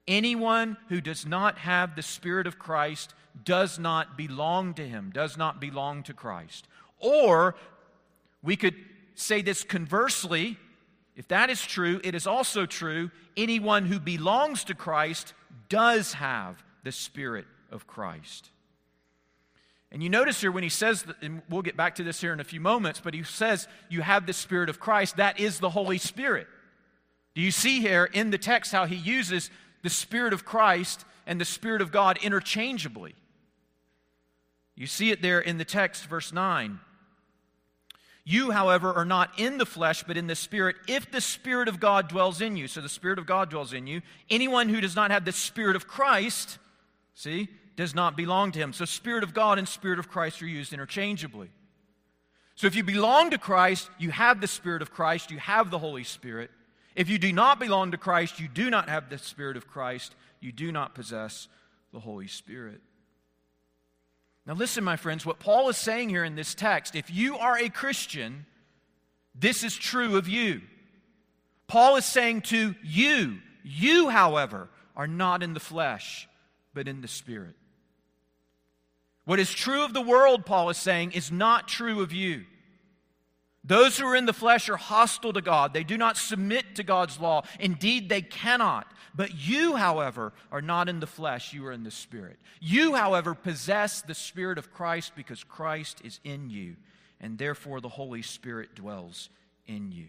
anyone 0.07 0.77
who 0.89 1.01
does 1.01 1.25
not 1.25 1.57
have 1.59 1.95
the 1.95 2.01
Spirit 2.01 2.47
of 2.47 2.59
Christ 2.59 3.13
does 3.43 3.79
not 3.79 4.17
belong 4.17 4.73
to 4.73 4.87
him, 4.87 5.11
does 5.13 5.37
not 5.37 5.61
belong 5.61 6.03
to 6.03 6.13
Christ. 6.13 6.67
Or 6.99 7.55
we 8.43 8.55
could 8.55 8.75
say 9.15 9.41
this 9.41 9.63
conversely 9.63 10.57
if 11.15 11.27
that 11.27 11.49
is 11.49 11.61
true, 11.61 11.99
it 12.03 12.15
is 12.15 12.25
also 12.25 12.65
true 12.65 13.11
anyone 13.35 13.85
who 13.85 13.99
belongs 13.99 14.63
to 14.65 14.73
Christ 14.73 15.33
does 15.69 16.13
have 16.13 16.63
the 16.83 16.91
Spirit 16.91 17.45
of 17.69 17.85
Christ. 17.85 18.49
And 19.91 20.01
you 20.01 20.09
notice 20.09 20.39
here 20.39 20.51
when 20.51 20.63
he 20.63 20.69
says, 20.69 21.05
and 21.21 21.41
we'll 21.49 21.61
get 21.61 21.75
back 21.75 21.95
to 21.95 22.03
this 22.03 22.21
here 22.21 22.31
in 22.31 22.39
a 22.39 22.45
few 22.45 22.61
moments, 22.61 23.01
but 23.03 23.13
he 23.13 23.23
says 23.23 23.67
you 23.89 24.01
have 24.01 24.25
the 24.25 24.33
Spirit 24.33 24.69
of 24.69 24.79
Christ, 24.79 25.17
that 25.17 25.39
is 25.39 25.59
the 25.59 25.69
Holy 25.69 25.97
Spirit. 25.97 26.47
Do 27.35 27.41
you 27.41 27.51
see 27.51 27.81
here 27.81 28.05
in 28.05 28.31
the 28.31 28.37
text 28.37 28.71
how 28.71 28.85
he 28.85 28.95
uses 28.95 29.49
the 29.83 29.89
Spirit 29.89 30.31
of 30.31 30.45
Christ 30.45 31.03
and 31.27 31.41
the 31.41 31.45
Spirit 31.45 31.81
of 31.81 31.91
God 31.91 32.19
interchangeably? 32.21 33.15
You 34.75 34.87
see 34.87 35.11
it 35.11 35.21
there 35.21 35.39
in 35.39 35.57
the 35.57 35.65
text, 35.65 36.05
verse 36.05 36.31
9. 36.31 36.79
You, 38.23 38.51
however, 38.51 38.93
are 38.93 39.05
not 39.05 39.37
in 39.39 39.57
the 39.57 39.65
flesh, 39.65 40.03
but 40.03 40.15
in 40.15 40.27
the 40.27 40.35
Spirit, 40.35 40.77
if 40.87 41.11
the 41.11 41.21
Spirit 41.21 41.67
of 41.67 41.79
God 41.79 42.07
dwells 42.07 42.39
in 42.39 42.55
you. 42.55 42.67
So 42.67 42.79
the 42.79 42.87
Spirit 42.87 43.19
of 43.19 43.25
God 43.25 43.49
dwells 43.49 43.73
in 43.73 43.87
you. 43.87 44.01
Anyone 44.29 44.69
who 44.69 44.79
does 44.79 44.95
not 44.95 45.11
have 45.11 45.25
the 45.25 45.31
Spirit 45.31 45.75
of 45.75 45.87
Christ, 45.87 46.59
see, 47.13 47.49
does 47.81 47.95
not 47.95 48.15
belong 48.15 48.51
to 48.51 48.59
him. 48.59 48.73
So 48.73 48.85
Spirit 48.85 49.23
of 49.23 49.33
God 49.33 49.57
and 49.57 49.67
Spirit 49.67 49.97
of 49.97 50.07
Christ 50.07 50.39
are 50.43 50.47
used 50.47 50.71
interchangeably. 50.71 51.49
So 52.53 52.67
if 52.67 52.75
you 52.75 52.83
belong 52.83 53.31
to 53.31 53.39
Christ, 53.39 53.89
you 53.97 54.11
have 54.11 54.39
the 54.39 54.47
Spirit 54.47 54.83
of 54.83 54.91
Christ, 54.91 55.31
you 55.31 55.39
have 55.39 55.71
the 55.71 55.79
Holy 55.79 56.03
Spirit. 56.03 56.51
If 56.95 57.09
you 57.09 57.17
do 57.17 57.33
not 57.33 57.59
belong 57.59 57.89
to 57.89 57.97
Christ, 57.97 58.39
you 58.39 58.47
do 58.47 58.69
not 58.69 58.87
have 58.87 59.09
the 59.09 59.17
Spirit 59.17 59.57
of 59.57 59.67
Christ, 59.67 60.13
you 60.39 60.51
do 60.51 60.71
not 60.71 60.93
possess 60.93 61.47
the 61.91 61.99
Holy 61.99 62.27
Spirit. 62.27 62.81
Now, 64.45 64.53
listen, 64.53 64.83
my 64.83 64.95
friends, 64.95 65.25
what 65.25 65.39
Paul 65.39 65.67
is 65.69 65.77
saying 65.77 66.09
here 66.09 66.23
in 66.23 66.35
this 66.35 66.53
text 66.53 66.95
if 66.95 67.09
you 67.09 67.37
are 67.39 67.57
a 67.57 67.69
Christian, 67.69 68.45
this 69.33 69.63
is 69.63 69.75
true 69.75 70.17
of 70.17 70.27
you. 70.27 70.61
Paul 71.65 71.95
is 71.95 72.05
saying 72.05 72.41
to 72.41 72.75
you, 72.83 73.39
you, 73.63 74.09
however, 74.09 74.69
are 74.95 75.07
not 75.07 75.41
in 75.41 75.55
the 75.55 75.59
flesh, 75.59 76.29
but 76.75 76.87
in 76.87 77.01
the 77.01 77.07
Spirit. 77.07 77.55
What 79.25 79.39
is 79.39 79.51
true 79.51 79.83
of 79.83 79.93
the 79.93 80.01
world, 80.01 80.45
Paul 80.45 80.69
is 80.69 80.77
saying, 80.77 81.11
is 81.11 81.31
not 81.31 81.67
true 81.67 82.01
of 82.01 82.11
you. 82.11 82.45
Those 83.63 83.97
who 83.97 84.07
are 84.07 84.15
in 84.15 84.25
the 84.25 84.33
flesh 84.33 84.69
are 84.69 84.77
hostile 84.77 85.33
to 85.33 85.41
God. 85.41 85.73
They 85.73 85.83
do 85.83 85.97
not 85.97 86.17
submit 86.17 86.75
to 86.75 86.83
God's 86.83 87.19
law. 87.19 87.43
Indeed, 87.59 88.09
they 88.09 88.21
cannot. 88.21 88.91
But 89.13 89.35
you, 89.35 89.75
however, 89.75 90.33
are 90.51 90.61
not 90.61 90.89
in 90.89 90.99
the 90.99 91.07
flesh, 91.07 91.53
you 91.53 91.65
are 91.67 91.71
in 91.71 91.83
the 91.83 91.91
Spirit. 91.91 92.39
You, 92.59 92.95
however, 92.95 93.35
possess 93.35 94.01
the 94.01 94.15
Spirit 94.15 94.57
of 94.57 94.73
Christ 94.73 95.13
because 95.15 95.43
Christ 95.43 96.01
is 96.03 96.19
in 96.23 96.49
you, 96.49 96.75
and 97.19 97.37
therefore 97.37 97.81
the 97.81 97.89
Holy 97.89 98.21
Spirit 98.21 98.73
dwells 98.73 99.29
in 99.67 99.91
you. 99.91 100.07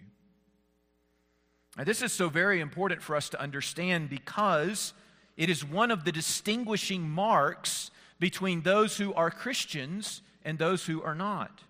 Now, 1.76 1.85
this 1.85 2.00
is 2.00 2.12
so 2.12 2.28
very 2.28 2.61
important 2.61 3.02
for 3.02 3.16
us 3.16 3.28
to 3.31 3.40
understand 3.40 4.09
because 4.09 4.95
it 5.37 5.50
is 5.50 5.64
one 5.64 5.90
of 5.90 6.04
the 6.04 6.12
distinguishing 6.12 7.09
marks 7.09 7.90
between 8.23 8.62
those 8.62 8.99
who 8.99 9.12
are 9.14 9.33
Christians 9.33 10.23
and 10.45 10.57
those 10.57 10.87
who 10.87 11.02
are 11.02 11.17
not. 11.17 11.64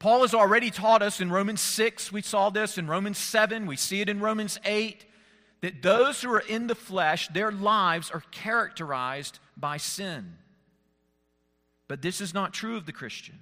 Paul 0.00 0.22
has 0.22 0.34
already 0.34 0.72
taught 0.72 1.00
us 1.00 1.20
in 1.20 1.30
Romans 1.30 1.60
6, 1.60 2.10
we 2.10 2.22
saw 2.22 2.50
this, 2.50 2.76
in 2.76 2.88
Romans 2.88 3.18
7, 3.18 3.66
we 3.66 3.76
see 3.76 4.00
it 4.00 4.08
in 4.08 4.18
Romans 4.18 4.58
8, 4.64 5.06
that 5.60 5.80
those 5.80 6.22
who 6.22 6.32
are 6.32 6.40
in 6.40 6.66
the 6.66 6.74
flesh, 6.74 7.28
their 7.28 7.52
lives 7.52 8.10
are 8.10 8.24
characterized 8.32 9.38
by 9.56 9.76
sin. 9.76 10.38
But 11.86 12.02
this 12.02 12.20
is 12.20 12.34
not 12.34 12.52
true 12.52 12.76
of 12.76 12.84
the 12.84 12.92
Christian. 12.92 13.38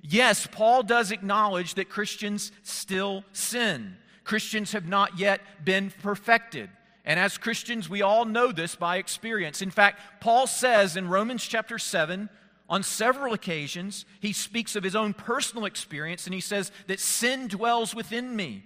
Yes, 0.00 0.48
Paul 0.50 0.84
does 0.84 1.10
acknowledge 1.10 1.74
that 1.74 1.90
Christians 1.90 2.50
still 2.62 3.26
sin. 3.32 3.98
Christians 4.24 4.72
have 4.72 4.88
not 4.88 5.18
yet 5.18 5.42
been 5.66 5.92
perfected. 6.02 6.70
And 7.04 7.20
as 7.20 7.36
Christians, 7.36 7.88
we 7.88 8.02
all 8.02 8.24
know 8.24 8.50
this 8.50 8.76
by 8.76 8.96
experience. 8.96 9.60
In 9.60 9.70
fact, 9.70 10.00
Paul 10.20 10.46
says 10.46 10.96
in 10.96 11.08
Romans 11.08 11.44
chapter 11.44 11.78
7, 11.78 12.30
on 12.68 12.82
several 12.82 13.34
occasions, 13.34 14.06
he 14.20 14.32
speaks 14.32 14.74
of 14.74 14.82
his 14.82 14.96
own 14.96 15.12
personal 15.12 15.66
experience 15.66 16.26
and 16.26 16.32
he 16.32 16.40
says 16.40 16.72
that 16.86 17.00
sin 17.00 17.46
dwells 17.46 17.94
within 17.94 18.34
me. 18.34 18.64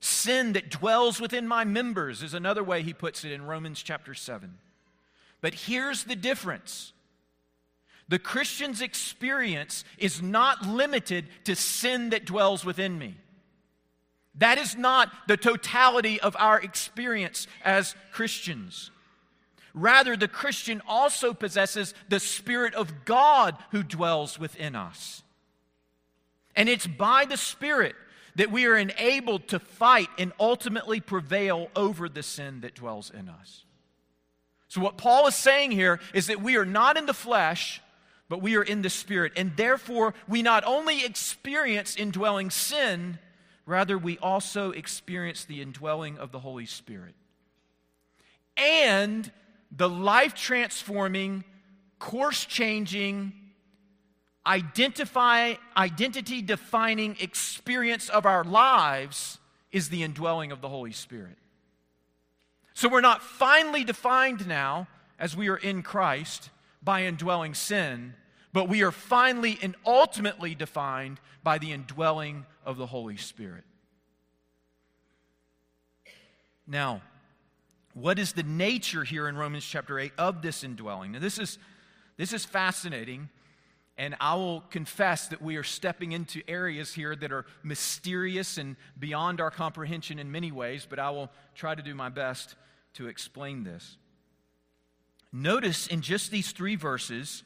Sin 0.00 0.54
that 0.54 0.70
dwells 0.70 1.20
within 1.20 1.46
my 1.46 1.64
members 1.64 2.22
is 2.22 2.32
another 2.32 2.64
way 2.64 2.82
he 2.82 2.94
puts 2.94 3.22
it 3.22 3.32
in 3.32 3.42
Romans 3.42 3.82
chapter 3.82 4.14
7. 4.14 4.54
But 5.42 5.54
here's 5.54 6.04
the 6.04 6.16
difference 6.16 6.92
the 8.08 8.18
Christian's 8.18 8.80
experience 8.80 9.84
is 9.96 10.20
not 10.20 10.66
limited 10.66 11.28
to 11.44 11.54
sin 11.54 12.10
that 12.10 12.24
dwells 12.24 12.64
within 12.64 12.98
me. 12.98 13.14
That 14.36 14.58
is 14.58 14.76
not 14.76 15.10
the 15.26 15.36
totality 15.36 16.20
of 16.20 16.36
our 16.38 16.60
experience 16.60 17.46
as 17.64 17.94
Christians. 18.12 18.90
Rather, 19.74 20.16
the 20.16 20.28
Christian 20.28 20.82
also 20.86 21.32
possesses 21.32 21.94
the 22.08 22.20
Spirit 22.20 22.74
of 22.74 23.04
God 23.04 23.56
who 23.70 23.82
dwells 23.82 24.38
within 24.38 24.74
us. 24.74 25.22
And 26.56 26.68
it's 26.68 26.86
by 26.86 27.24
the 27.24 27.36
Spirit 27.36 27.94
that 28.36 28.50
we 28.50 28.66
are 28.66 28.76
enabled 28.76 29.48
to 29.48 29.58
fight 29.58 30.08
and 30.18 30.32
ultimately 30.38 31.00
prevail 31.00 31.68
over 31.76 32.08
the 32.08 32.22
sin 32.22 32.60
that 32.62 32.74
dwells 32.74 33.10
in 33.10 33.28
us. 33.28 33.64
So, 34.68 34.80
what 34.80 34.96
Paul 34.96 35.26
is 35.26 35.34
saying 35.34 35.72
here 35.72 36.00
is 36.14 36.28
that 36.28 36.40
we 36.40 36.56
are 36.56 36.64
not 36.64 36.96
in 36.96 37.06
the 37.06 37.14
flesh, 37.14 37.82
but 38.28 38.40
we 38.40 38.56
are 38.56 38.62
in 38.62 38.82
the 38.82 38.90
Spirit. 38.90 39.32
And 39.36 39.56
therefore, 39.56 40.14
we 40.28 40.42
not 40.42 40.62
only 40.64 41.04
experience 41.04 41.96
indwelling 41.96 42.50
sin, 42.50 43.18
rather, 43.70 43.96
we 43.96 44.18
also 44.18 44.72
experience 44.72 45.44
the 45.44 45.62
indwelling 45.62 46.18
of 46.18 46.32
the 46.32 46.40
Holy 46.40 46.66
Spirit. 46.66 47.14
And 48.56 49.30
the 49.74 49.88
life 49.88 50.34
transforming, 50.34 51.44
course 51.98 52.44
changing, 52.44 53.32
identify 54.46 55.54
identity 55.76 56.42
defining 56.42 57.16
experience 57.20 58.08
of 58.08 58.26
our 58.26 58.44
lives 58.44 59.38
is 59.70 59.88
the 59.88 60.02
indwelling 60.02 60.50
of 60.50 60.60
the 60.60 60.68
Holy 60.68 60.92
Spirit. 60.92 61.38
So 62.74 62.88
we're 62.88 63.00
not 63.00 63.22
finally 63.22 63.84
defined 63.84 64.46
now 64.48 64.88
as 65.18 65.36
we 65.36 65.48
are 65.48 65.56
in 65.56 65.82
Christ 65.82 66.50
by 66.82 67.04
indwelling 67.04 67.54
sin, 67.54 68.14
but 68.52 68.68
we 68.68 68.82
are 68.82 68.90
finally 68.90 69.58
and 69.62 69.76
ultimately 69.86 70.54
defined 70.54 71.20
by 71.42 71.58
the 71.58 71.72
indwelling 71.72 72.46
of 72.70 72.76
the 72.76 72.86
Holy 72.86 73.16
Spirit. 73.16 73.64
Now, 76.66 77.02
what 77.94 78.20
is 78.20 78.32
the 78.32 78.44
nature 78.44 79.02
here 79.02 79.28
in 79.28 79.36
Romans 79.36 79.64
chapter 79.64 79.98
8 79.98 80.12
of 80.16 80.40
this 80.40 80.62
indwelling? 80.62 81.12
Now, 81.12 81.18
this 81.18 81.38
is, 81.38 81.58
this 82.16 82.32
is 82.32 82.44
fascinating, 82.44 83.28
and 83.98 84.14
I 84.20 84.36
will 84.36 84.60
confess 84.70 85.26
that 85.28 85.42
we 85.42 85.56
are 85.56 85.64
stepping 85.64 86.12
into 86.12 86.42
areas 86.46 86.94
here 86.94 87.16
that 87.16 87.32
are 87.32 87.44
mysterious 87.64 88.56
and 88.56 88.76
beyond 88.96 89.40
our 89.40 89.50
comprehension 89.50 90.20
in 90.20 90.30
many 90.30 90.52
ways, 90.52 90.86
but 90.88 91.00
I 91.00 91.10
will 91.10 91.28
try 91.56 91.74
to 91.74 91.82
do 91.82 91.96
my 91.96 92.08
best 92.08 92.54
to 92.94 93.08
explain 93.08 93.64
this. 93.64 93.96
Notice 95.32 95.88
in 95.88 96.02
just 96.02 96.30
these 96.30 96.52
three 96.52 96.76
verses, 96.76 97.42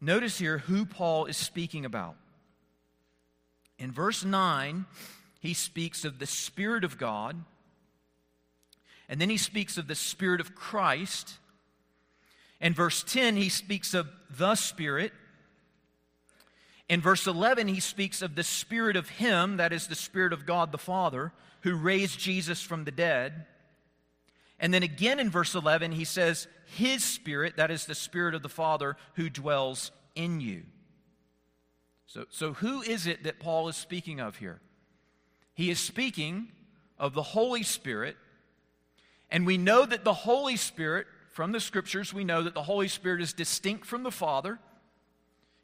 notice 0.00 0.38
here 0.38 0.58
who 0.58 0.86
Paul 0.86 1.26
is 1.26 1.36
speaking 1.36 1.84
about. 1.84 2.14
In 3.78 3.92
verse 3.92 4.24
9, 4.24 4.86
he 5.40 5.54
speaks 5.54 6.04
of 6.04 6.18
the 6.18 6.26
Spirit 6.26 6.84
of 6.84 6.98
God. 6.98 7.44
And 9.08 9.20
then 9.20 9.30
he 9.30 9.36
speaks 9.36 9.78
of 9.78 9.86
the 9.86 9.94
Spirit 9.94 10.40
of 10.40 10.54
Christ. 10.54 11.38
In 12.60 12.74
verse 12.74 13.04
10, 13.04 13.36
he 13.36 13.48
speaks 13.48 13.94
of 13.94 14.08
the 14.30 14.54
Spirit. 14.56 15.12
In 16.88 17.00
verse 17.00 17.26
11, 17.26 17.68
he 17.68 17.80
speaks 17.80 18.22
of 18.22 18.34
the 18.34 18.42
Spirit 18.42 18.96
of 18.96 19.10
Him, 19.10 19.58
that 19.58 19.72
is 19.72 19.86
the 19.86 19.94
Spirit 19.94 20.32
of 20.32 20.46
God 20.46 20.72
the 20.72 20.78
Father, 20.78 21.32
who 21.60 21.74
raised 21.74 22.18
Jesus 22.18 22.62
from 22.62 22.84
the 22.84 22.90
dead. 22.90 23.46
And 24.58 24.72
then 24.74 24.82
again 24.82 25.20
in 25.20 25.30
verse 25.30 25.54
11, 25.54 25.92
he 25.92 26.04
says, 26.04 26.48
His 26.64 27.04
Spirit, 27.04 27.56
that 27.56 27.70
is 27.70 27.86
the 27.86 27.94
Spirit 27.94 28.34
of 28.34 28.42
the 28.42 28.48
Father, 28.48 28.96
who 29.14 29.28
dwells 29.28 29.92
in 30.14 30.40
you. 30.40 30.62
So, 32.08 32.24
so 32.30 32.54
who 32.54 32.82
is 32.82 33.06
it 33.06 33.22
that 33.22 33.38
Paul 33.38 33.68
is 33.68 33.76
speaking 33.76 34.18
of 34.18 34.36
here? 34.36 34.60
He 35.54 35.70
is 35.70 35.78
speaking 35.78 36.48
of 36.98 37.14
the 37.14 37.22
Holy 37.22 37.62
Spirit 37.62 38.16
and 39.30 39.46
we 39.46 39.58
know 39.58 39.84
that 39.84 40.04
the 40.04 40.14
Holy 40.14 40.56
Spirit, 40.56 41.06
from 41.32 41.52
the 41.52 41.60
scriptures, 41.60 42.14
we 42.14 42.24
know 42.24 42.42
that 42.42 42.54
the 42.54 42.62
Holy 42.62 42.88
Spirit 42.88 43.20
is 43.20 43.34
distinct 43.34 43.84
from 43.84 44.02
the 44.02 44.10
Father 44.10 44.58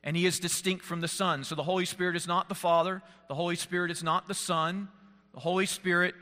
and 0.02 0.16
he 0.16 0.26
is 0.26 0.38
distinct 0.38 0.84
from 0.84 1.00
the 1.00 1.08
Son. 1.08 1.44
So 1.44 1.54
the 1.54 1.62
Holy 1.62 1.86
Spirit 1.86 2.14
is 2.14 2.28
not 2.28 2.50
the 2.50 2.54
Father, 2.54 3.02
the 3.28 3.34
Holy 3.34 3.56
Spirit 3.56 3.90
is 3.90 4.02
not 4.02 4.28
the 4.28 4.34
Son. 4.34 4.88
The 5.32 5.40
Holy 5.40 5.66
Spirit 5.66 6.14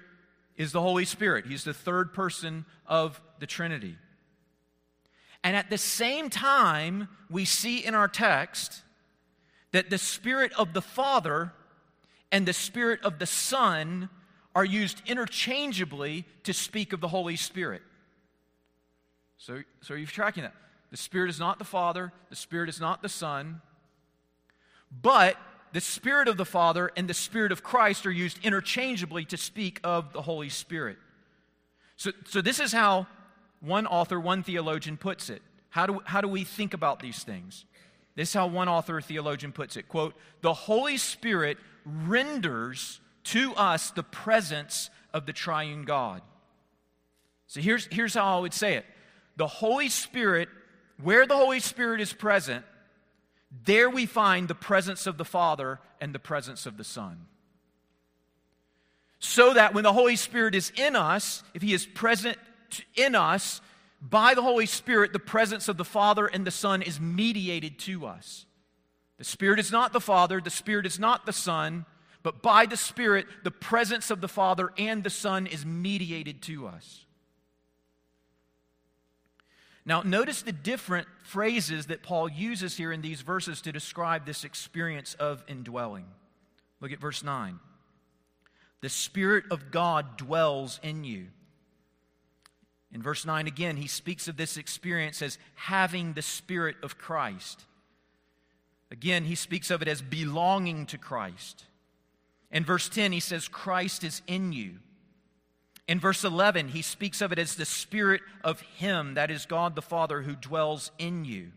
is 0.56 0.72
the 0.72 0.80
Holy 0.80 1.04
Spirit. 1.04 1.46
He's 1.46 1.64
the 1.64 1.74
third 1.74 2.14
person 2.14 2.64
of 2.86 3.20
the 3.40 3.46
Trinity. 3.46 3.96
And 5.44 5.56
at 5.56 5.68
the 5.68 5.78
same 5.78 6.30
time, 6.30 7.08
we 7.28 7.44
see 7.44 7.84
in 7.84 7.94
our 7.94 8.08
text 8.08 8.81
that 9.72 9.90
the 9.90 9.98
Spirit 9.98 10.52
of 10.54 10.72
the 10.72 10.82
Father 10.82 11.52
and 12.30 12.46
the 12.46 12.52
Spirit 12.52 13.00
of 13.02 13.18
the 13.18 13.26
Son 13.26 14.08
are 14.54 14.64
used 14.64 15.02
interchangeably 15.06 16.24
to 16.44 16.52
speak 16.52 16.92
of 16.92 17.00
the 17.00 17.08
Holy 17.08 17.36
Spirit. 17.36 17.82
So, 19.38 19.62
so 19.80 19.94
are 19.94 19.98
you 19.98 20.06
tracking 20.06 20.44
that? 20.44 20.54
The 20.90 20.96
Spirit 20.96 21.30
is 21.30 21.40
not 21.40 21.58
the 21.58 21.64
Father, 21.64 22.12
the 22.28 22.36
Spirit 22.36 22.68
is 22.68 22.80
not 22.80 23.02
the 23.02 23.08
Son, 23.08 23.62
but 24.90 25.36
the 25.72 25.80
Spirit 25.80 26.28
of 26.28 26.36
the 26.36 26.44
Father 26.44 26.92
and 26.96 27.08
the 27.08 27.14
Spirit 27.14 27.50
of 27.50 27.62
Christ 27.62 28.04
are 28.04 28.12
used 28.12 28.38
interchangeably 28.44 29.24
to 29.26 29.38
speak 29.38 29.80
of 29.82 30.12
the 30.12 30.22
Holy 30.22 30.50
Spirit. 30.50 30.98
So, 31.96 32.12
so 32.26 32.42
this 32.42 32.60
is 32.60 32.72
how 32.72 33.06
one 33.60 33.86
author, 33.86 34.20
one 34.20 34.42
theologian 34.42 34.98
puts 34.98 35.30
it. 35.30 35.40
How 35.70 35.86
do, 35.86 36.02
how 36.04 36.20
do 36.20 36.28
we 36.28 36.44
think 36.44 36.74
about 36.74 37.00
these 37.00 37.24
things? 37.24 37.64
This 38.14 38.28
is 38.28 38.34
how 38.34 38.46
one 38.46 38.68
author 38.68 38.98
or 38.98 39.00
theologian 39.00 39.52
puts 39.52 39.76
it. 39.76 39.88
Quote, 39.88 40.14
the 40.42 40.52
Holy 40.52 40.96
Spirit 40.96 41.58
renders 41.84 43.00
to 43.24 43.54
us 43.54 43.90
the 43.90 44.02
presence 44.02 44.90
of 45.12 45.26
the 45.26 45.32
triune 45.32 45.84
God. 45.84 46.22
So 47.46 47.60
here's, 47.60 47.86
here's 47.90 48.14
how 48.14 48.38
I 48.38 48.40
would 48.40 48.54
say 48.54 48.74
it 48.76 48.86
the 49.36 49.46
Holy 49.46 49.88
Spirit, 49.88 50.48
where 51.02 51.26
the 51.26 51.36
Holy 51.36 51.60
Spirit 51.60 52.00
is 52.00 52.12
present, 52.12 52.64
there 53.64 53.88
we 53.88 54.06
find 54.06 54.48
the 54.48 54.54
presence 54.54 55.06
of 55.06 55.16
the 55.16 55.24
Father 55.24 55.80
and 56.00 56.14
the 56.14 56.18
presence 56.18 56.66
of 56.66 56.76
the 56.76 56.84
Son. 56.84 57.26
So 59.18 59.54
that 59.54 59.72
when 59.72 59.84
the 59.84 59.92
Holy 59.92 60.16
Spirit 60.16 60.54
is 60.54 60.72
in 60.76 60.96
us, 60.96 61.42
if 61.54 61.62
He 61.62 61.72
is 61.72 61.86
present 61.86 62.36
in 62.94 63.14
us, 63.14 63.60
by 64.02 64.34
the 64.34 64.42
Holy 64.42 64.66
Spirit, 64.66 65.12
the 65.12 65.20
presence 65.20 65.68
of 65.68 65.76
the 65.76 65.84
Father 65.84 66.26
and 66.26 66.44
the 66.44 66.50
Son 66.50 66.82
is 66.82 67.00
mediated 67.00 67.78
to 67.80 68.04
us. 68.04 68.46
The 69.18 69.24
Spirit 69.24 69.60
is 69.60 69.70
not 69.70 69.92
the 69.92 70.00
Father, 70.00 70.40
the 70.40 70.50
Spirit 70.50 70.86
is 70.86 70.98
not 70.98 71.24
the 71.24 71.32
Son, 71.32 71.86
but 72.24 72.42
by 72.42 72.66
the 72.66 72.76
Spirit, 72.76 73.26
the 73.44 73.52
presence 73.52 74.10
of 74.10 74.20
the 74.20 74.28
Father 74.28 74.72
and 74.76 75.04
the 75.04 75.10
Son 75.10 75.46
is 75.46 75.64
mediated 75.64 76.42
to 76.42 76.66
us. 76.66 77.04
Now, 79.84 80.02
notice 80.02 80.42
the 80.42 80.52
different 80.52 81.08
phrases 81.22 81.86
that 81.86 82.02
Paul 82.02 82.28
uses 82.28 82.76
here 82.76 82.92
in 82.92 83.02
these 83.02 83.20
verses 83.20 83.60
to 83.62 83.72
describe 83.72 84.26
this 84.26 84.44
experience 84.44 85.14
of 85.14 85.44
indwelling. 85.48 86.06
Look 86.80 86.92
at 86.92 87.00
verse 87.00 87.22
9. 87.22 87.58
The 88.80 88.88
Spirit 88.88 89.44
of 89.50 89.70
God 89.70 90.16
dwells 90.16 90.80
in 90.82 91.04
you. 91.04 91.28
In 92.92 93.02
verse 93.02 93.24
9 93.24 93.46
again, 93.46 93.76
he 93.76 93.88
speaks 93.88 94.28
of 94.28 94.36
this 94.36 94.56
experience 94.56 95.22
as 95.22 95.38
having 95.54 96.12
the 96.12 96.22
Spirit 96.22 96.76
of 96.82 96.98
Christ. 96.98 97.64
Again, 98.90 99.24
he 99.24 99.34
speaks 99.34 99.70
of 99.70 99.80
it 99.80 99.88
as 99.88 100.02
belonging 100.02 100.84
to 100.86 100.98
Christ. 100.98 101.64
In 102.50 102.64
verse 102.64 102.90
10, 102.90 103.12
he 103.12 103.20
says, 103.20 103.48
Christ 103.48 104.04
is 104.04 104.20
in 104.26 104.52
you. 104.52 104.74
In 105.88 105.98
verse 105.98 106.22
11, 106.24 106.68
he 106.68 106.82
speaks 106.82 107.22
of 107.22 107.32
it 107.32 107.38
as 107.38 107.54
the 107.54 107.64
Spirit 107.64 108.20
of 108.44 108.60
Him, 108.60 109.14
that 109.14 109.30
is 109.30 109.46
God 109.46 109.74
the 109.74 109.82
Father, 109.82 110.22
who 110.22 110.36
dwells 110.36 110.90
in 110.98 111.24
you. 111.24 111.52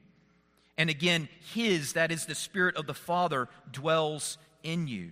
And 0.78 0.90
again, 0.90 1.28
His, 1.54 1.94
that 1.94 2.12
is 2.12 2.26
the 2.26 2.36
Spirit 2.36 2.78
of 2.78 2.88
the 2.88 2.94
Father, 2.94 3.50
dwells 3.72 4.38
in 4.64 4.88
you. 4.88 5.12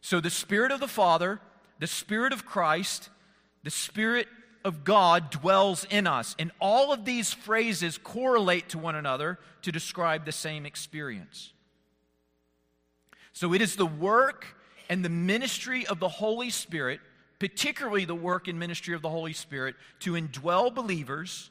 So 0.00 0.20
the 0.20 0.30
Spirit 0.30 0.72
of 0.72 0.80
the 0.80 0.88
Father, 0.88 1.40
the 1.78 1.86
Spirit 1.86 2.32
of 2.32 2.44
Christ, 2.44 3.08
the 3.62 3.70
Spirit 3.70 4.26
of 4.64 4.84
God 4.84 5.30
dwells 5.30 5.86
in 5.90 6.06
us. 6.06 6.34
And 6.38 6.50
all 6.60 6.92
of 6.92 7.04
these 7.04 7.32
phrases 7.32 7.98
correlate 7.98 8.70
to 8.70 8.78
one 8.78 8.94
another 8.94 9.38
to 9.62 9.72
describe 9.72 10.24
the 10.24 10.32
same 10.32 10.66
experience. 10.66 11.52
So 13.32 13.52
it 13.52 13.62
is 13.62 13.76
the 13.76 13.86
work 13.86 14.56
and 14.88 15.04
the 15.04 15.08
ministry 15.08 15.86
of 15.86 16.00
the 16.00 16.08
Holy 16.08 16.50
Spirit, 16.50 17.00
particularly 17.38 18.04
the 18.04 18.14
work 18.14 18.48
and 18.48 18.58
ministry 18.58 18.94
of 18.94 19.02
the 19.02 19.10
Holy 19.10 19.32
Spirit, 19.32 19.76
to 20.00 20.12
indwell 20.12 20.74
believers. 20.74 21.50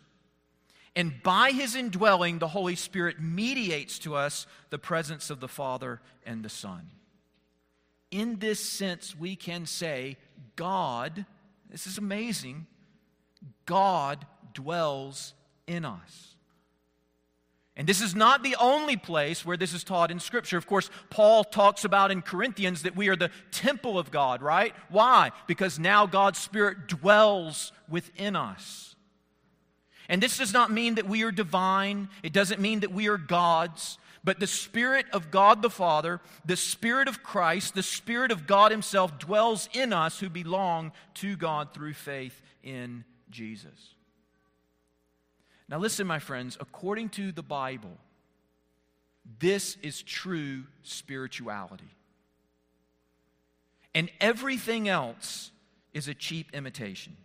And 0.95 1.21
by 1.23 1.51
his 1.51 1.75
indwelling, 1.75 2.39
the 2.39 2.47
Holy 2.47 2.75
Spirit 2.75 3.21
mediates 3.21 3.99
to 3.99 4.15
us 4.15 4.47
the 4.69 4.79
presence 4.79 5.29
of 5.29 5.39
the 5.39 5.47
Father 5.47 6.01
and 6.25 6.43
the 6.43 6.49
Son. 6.49 6.89
In 8.09 8.39
this 8.39 8.59
sense, 8.59 9.15
we 9.15 9.35
can 9.35 9.65
say, 9.65 10.17
God, 10.55 11.25
this 11.69 11.87
is 11.87 11.97
amazing, 11.97 12.65
God 13.65 14.25
dwells 14.53 15.33
in 15.67 15.85
us. 15.85 16.35
And 17.77 17.87
this 17.87 18.01
is 18.01 18.15
not 18.15 18.41
the 18.41 18.55
only 18.59 18.97
place 18.97 19.45
where 19.45 19.55
this 19.55 19.71
is 19.71 19.83
taught 19.83 20.09
in 20.09 20.19
Scripture. 20.19 20.57
Of 20.57 20.65
course, 20.65 20.89
Paul 21.11 21.43
talks 21.43 21.85
about 21.85 22.09
in 22.09 22.23
Corinthians 22.23 22.81
that 22.81 22.95
we 22.95 23.07
are 23.07 23.15
the 23.15 23.29
temple 23.51 23.99
of 23.99 24.09
God, 24.09 24.41
right? 24.41 24.73
Why? 24.89 25.31
Because 25.45 25.77
now 25.77 26.07
God's 26.07 26.39
Spirit 26.39 26.87
dwells 26.87 27.71
within 27.87 28.35
us. 28.35 28.95
And 30.09 30.23
this 30.23 30.39
does 30.39 30.53
not 30.53 30.71
mean 30.71 30.95
that 30.95 31.07
we 31.07 31.23
are 31.23 31.31
divine, 31.31 32.09
it 32.23 32.33
doesn't 32.33 32.59
mean 32.59 32.79
that 32.79 32.91
we 32.91 33.09
are 33.09 33.17
gods. 33.17 33.99
But 34.23 34.39
the 34.39 34.47
Spirit 34.47 35.05
of 35.13 35.29
God 35.29 35.61
the 35.61 35.69
Father, 35.69 36.19
the 36.43 36.57
Spirit 36.57 37.07
of 37.07 37.23
Christ, 37.23 37.75
the 37.75 37.83
Spirit 37.83 38.31
of 38.31 38.47
God 38.47 38.71
Himself 38.71 39.19
dwells 39.19 39.69
in 39.71 39.93
us 39.93 40.19
who 40.19 40.29
belong 40.29 40.91
to 41.15 41.37
God 41.37 41.73
through 41.73 41.93
faith 41.93 42.41
in 42.63 43.05
Jesus. 43.29 43.93
Now, 45.69 45.79
listen, 45.79 46.07
my 46.07 46.19
friends, 46.19 46.57
according 46.59 47.09
to 47.09 47.31
the 47.31 47.43
Bible, 47.43 47.97
this 49.39 49.77
is 49.81 50.01
true 50.01 50.63
spirituality. 50.83 51.89
And 53.93 54.09
everything 54.21 54.87
else 54.87 55.51
is 55.93 56.07
a 56.07 56.13
cheap 56.13 56.51
imitation. 56.53 57.17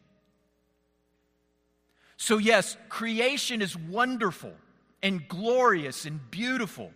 So, 2.16 2.38
yes, 2.38 2.76
creation 2.88 3.62
is 3.62 3.76
wonderful 3.76 4.52
and 5.02 5.26
glorious 5.28 6.04
and 6.04 6.20
beautiful. 6.30 6.92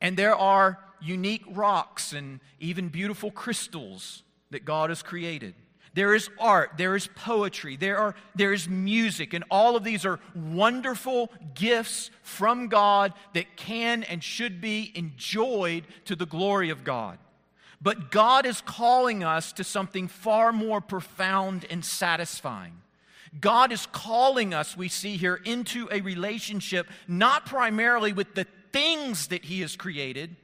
And 0.00 0.16
there 0.16 0.36
are 0.36 0.78
unique 1.00 1.44
rocks 1.48 2.12
and 2.12 2.40
even 2.60 2.88
beautiful 2.88 3.30
crystals 3.30 4.22
that 4.50 4.64
God 4.64 4.90
has 4.90 5.02
created. 5.02 5.54
There 5.94 6.12
is 6.12 6.28
art, 6.40 6.72
there 6.76 6.96
is 6.96 7.06
poetry, 7.06 7.76
there, 7.76 7.98
are, 7.98 8.16
there 8.34 8.52
is 8.52 8.68
music, 8.68 9.32
and 9.32 9.44
all 9.48 9.76
of 9.76 9.84
these 9.84 10.04
are 10.04 10.18
wonderful 10.34 11.30
gifts 11.54 12.10
from 12.22 12.66
God 12.66 13.12
that 13.32 13.56
can 13.56 14.02
and 14.02 14.22
should 14.22 14.60
be 14.60 14.90
enjoyed 14.96 15.84
to 16.06 16.16
the 16.16 16.26
glory 16.26 16.70
of 16.70 16.82
God. 16.82 17.18
But 17.80 18.10
God 18.10 18.44
is 18.44 18.60
calling 18.60 19.22
us 19.22 19.52
to 19.52 19.62
something 19.62 20.08
far 20.08 20.52
more 20.52 20.80
profound 20.80 21.64
and 21.70 21.84
satisfying. 21.84 22.80
God 23.40 23.70
is 23.70 23.86
calling 23.86 24.52
us, 24.52 24.76
we 24.76 24.88
see 24.88 25.16
here, 25.16 25.40
into 25.44 25.88
a 25.92 26.00
relationship 26.00 26.88
not 27.06 27.46
primarily 27.46 28.12
with 28.12 28.34
the 28.34 28.46
things 28.72 29.28
that 29.28 29.44
He 29.44 29.60
has 29.60 29.76
created, 29.76 30.34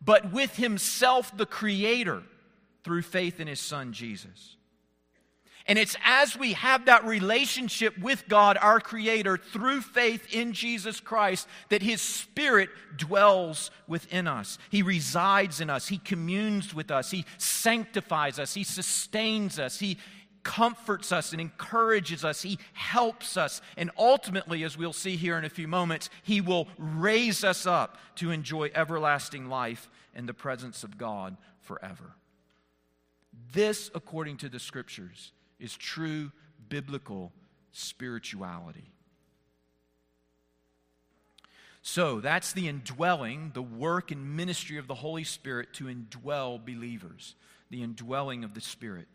but 0.00 0.32
with 0.32 0.56
Himself, 0.56 1.36
the 1.36 1.46
Creator, 1.46 2.22
through 2.84 3.02
faith 3.02 3.40
in 3.40 3.48
His 3.48 3.60
Son, 3.60 3.92
Jesus. 3.92 4.56
And 5.66 5.78
it's 5.78 5.96
as 6.04 6.36
we 6.36 6.54
have 6.54 6.86
that 6.86 7.04
relationship 7.04 7.98
with 7.98 8.28
God, 8.28 8.58
our 8.60 8.80
Creator, 8.80 9.36
through 9.36 9.82
faith 9.82 10.34
in 10.34 10.52
Jesus 10.52 11.00
Christ, 11.00 11.46
that 11.68 11.82
His 11.82 12.00
Spirit 12.00 12.70
dwells 12.96 13.70
within 13.86 14.26
us. 14.26 14.58
He 14.70 14.82
resides 14.82 15.60
in 15.60 15.70
us. 15.70 15.88
He 15.88 15.98
communes 15.98 16.74
with 16.74 16.90
us. 16.90 17.10
He 17.10 17.24
sanctifies 17.38 18.38
us. 18.38 18.54
He 18.54 18.64
sustains 18.64 19.58
us. 19.58 19.78
He, 19.78 19.98
comforts 20.42 21.12
us 21.12 21.32
and 21.32 21.40
encourages 21.40 22.24
us. 22.24 22.42
He 22.42 22.58
helps 22.72 23.36
us. 23.36 23.60
And 23.76 23.90
ultimately, 23.98 24.64
as 24.64 24.76
we'll 24.76 24.92
see 24.92 25.16
here 25.16 25.38
in 25.38 25.44
a 25.44 25.50
few 25.50 25.68
moments, 25.68 26.10
He 26.22 26.40
will 26.40 26.68
raise 26.78 27.44
us 27.44 27.66
up 27.66 27.98
to 28.16 28.30
enjoy 28.30 28.70
everlasting 28.74 29.48
life 29.48 29.90
in 30.14 30.26
the 30.26 30.34
presence 30.34 30.84
of 30.84 30.98
God 30.98 31.36
forever. 31.60 32.16
This, 33.52 33.90
according 33.94 34.38
to 34.38 34.48
the 34.48 34.58
scriptures, 34.58 35.32
is 35.60 35.76
true 35.76 36.32
biblical 36.68 37.32
spirituality. 37.72 38.90
So 41.82 42.20
that's 42.20 42.52
the 42.52 42.68
indwelling, 42.68 43.52
the 43.54 43.62
work 43.62 44.10
and 44.10 44.36
ministry 44.36 44.76
of 44.76 44.86
the 44.86 44.94
Holy 44.94 45.24
Spirit 45.24 45.72
to 45.74 45.84
indwell 45.84 46.64
believers, 46.64 47.34
the 47.70 47.82
indwelling 47.82 48.44
of 48.44 48.54
the 48.54 48.60
Spirit. 48.60 49.06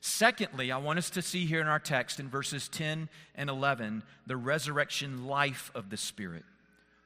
Secondly, 0.00 0.72
I 0.72 0.78
want 0.78 0.98
us 0.98 1.10
to 1.10 1.22
see 1.22 1.46
here 1.46 1.60
in 1.60 1.68
our 1.68 1.78
text 1.78 2.20
in 2.20 2.28
verses 2.28 2.68
10 2.68 3.08
and 3.34 3.50
11 3.50 4.02
the 4.26 4.36
resurrection 4.36 5.26
life 5.26 5.70
of 5.74 5.90
the 5.90 5.96
Spirit. 5.96 6.44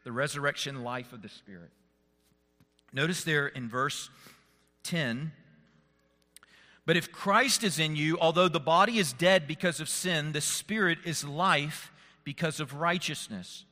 The 0.05 0.12
resurrection 0.12 0.83
life 0.83 1.12
of 1.12 1.22
the 1.22 1.28
Spirit. 1.28 1.70
Notice 2.92 3.24
there 3.24 3.46
in 3.46 3.68
verse 3.68 4.11
10 4.85 5.33
But 6.85 6.97
if 6.97 7.12
Christ 7.12 7.62
is 7.62 7.79
in 7.79 7.95
you, 7.95 8.18
although 8.21 8.49
the 8.49 8.61
body 8.61 8.99
is 8.99 9.12
dead 9.12 9.47
because 9.47 9.79
of 9.79 9.88
sin, 9.88 10.33
the 10.33 10.40
Spirit 10.40 10.99
is 11.05 11.25
life 11.25 11.92
because 12.25 12.59
of 12.61 12.75
righteousness. 12.75 13.64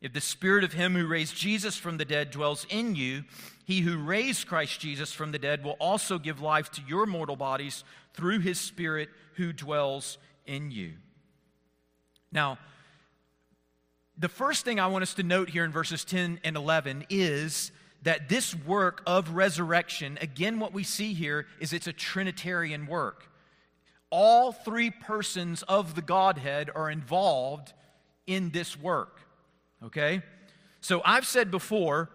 If 0.00 0.12
the 0.12 0.20
Spirit 0.20 0.64
of 0.64 0.72
Him 0.72 0.94
who 0.94 1.06
raised 1.06 1.36
Jesus 1.36 1.76
from 1.76 1.96
the 1.96 2.04
dead 2.04 2.30
dwells 2.30 2.66
in 2.68 2.94
you, 2.94 3.24
He 3.64 3.80
who 3.80 3.96
raised 3.96 4.46
Christ 4.46 4.80
Jesus 4.80 5.12
from 5.12 5.32
the 5.32 5.38
dead 5.38 5.64
will 5.64 5.76
also 5.80 6.18
give 6.18 6.40
life 6.40 6.70
to 6.72 6.82
your 6.86 7.06
mortal 7.06 7.36
bodies 7.36 7.84
through 8.14 8.40
His 8.40 8.60
Spirit 8.60 9.08
who 9.34 9.52
dwells 9.52 10.18
in 10.44 10.70
you. 10.70 10.94
Now, 12.32 12.58
the 14.18 14.28
first 14.28 14.64
thing 14.64 14.80
I 14.80 14.86
want 14.86 15.02
us 15.02 15.14
to 15.14 15.22
note 15.22 15.50
here 15.50 15.64
in 15.64 15.70
verses 15.70 16.04
10 16.04 16.40
and 16.42 16.56
11 16.56 17.06
is 17.10 17.70
that 18.06 18.28
this 18.28 18.54
work 18.54 19.02
of 19.04 19.30
resurrection, 19.30 20.16
again, 20.20 20.60
what 20.60 20.72
we 20.72 20.84
see 20.84 21.12
here 21.12 21.44
is 21.58 21.72
it's 21.72 21.88
a 21.88 21.92
Trinitarian 21.92 22.86
work. 22.86 23.28
All 24.10 24.52
three 24.52 24.92
persons 24.92 25.64
of 25.64 25.96
the 25.96 26.02
Godhead 26.02 26.70
are 26.72 26.88
involved 26.88 27.72
in 28.24 28.50
this 28.50 28.78
work. 28.78 29.18
Okay? 29.82 30.22
So 30.80 31.02
I've 31.04 31.26
said 31.26 31.50
before, 31.50 32.08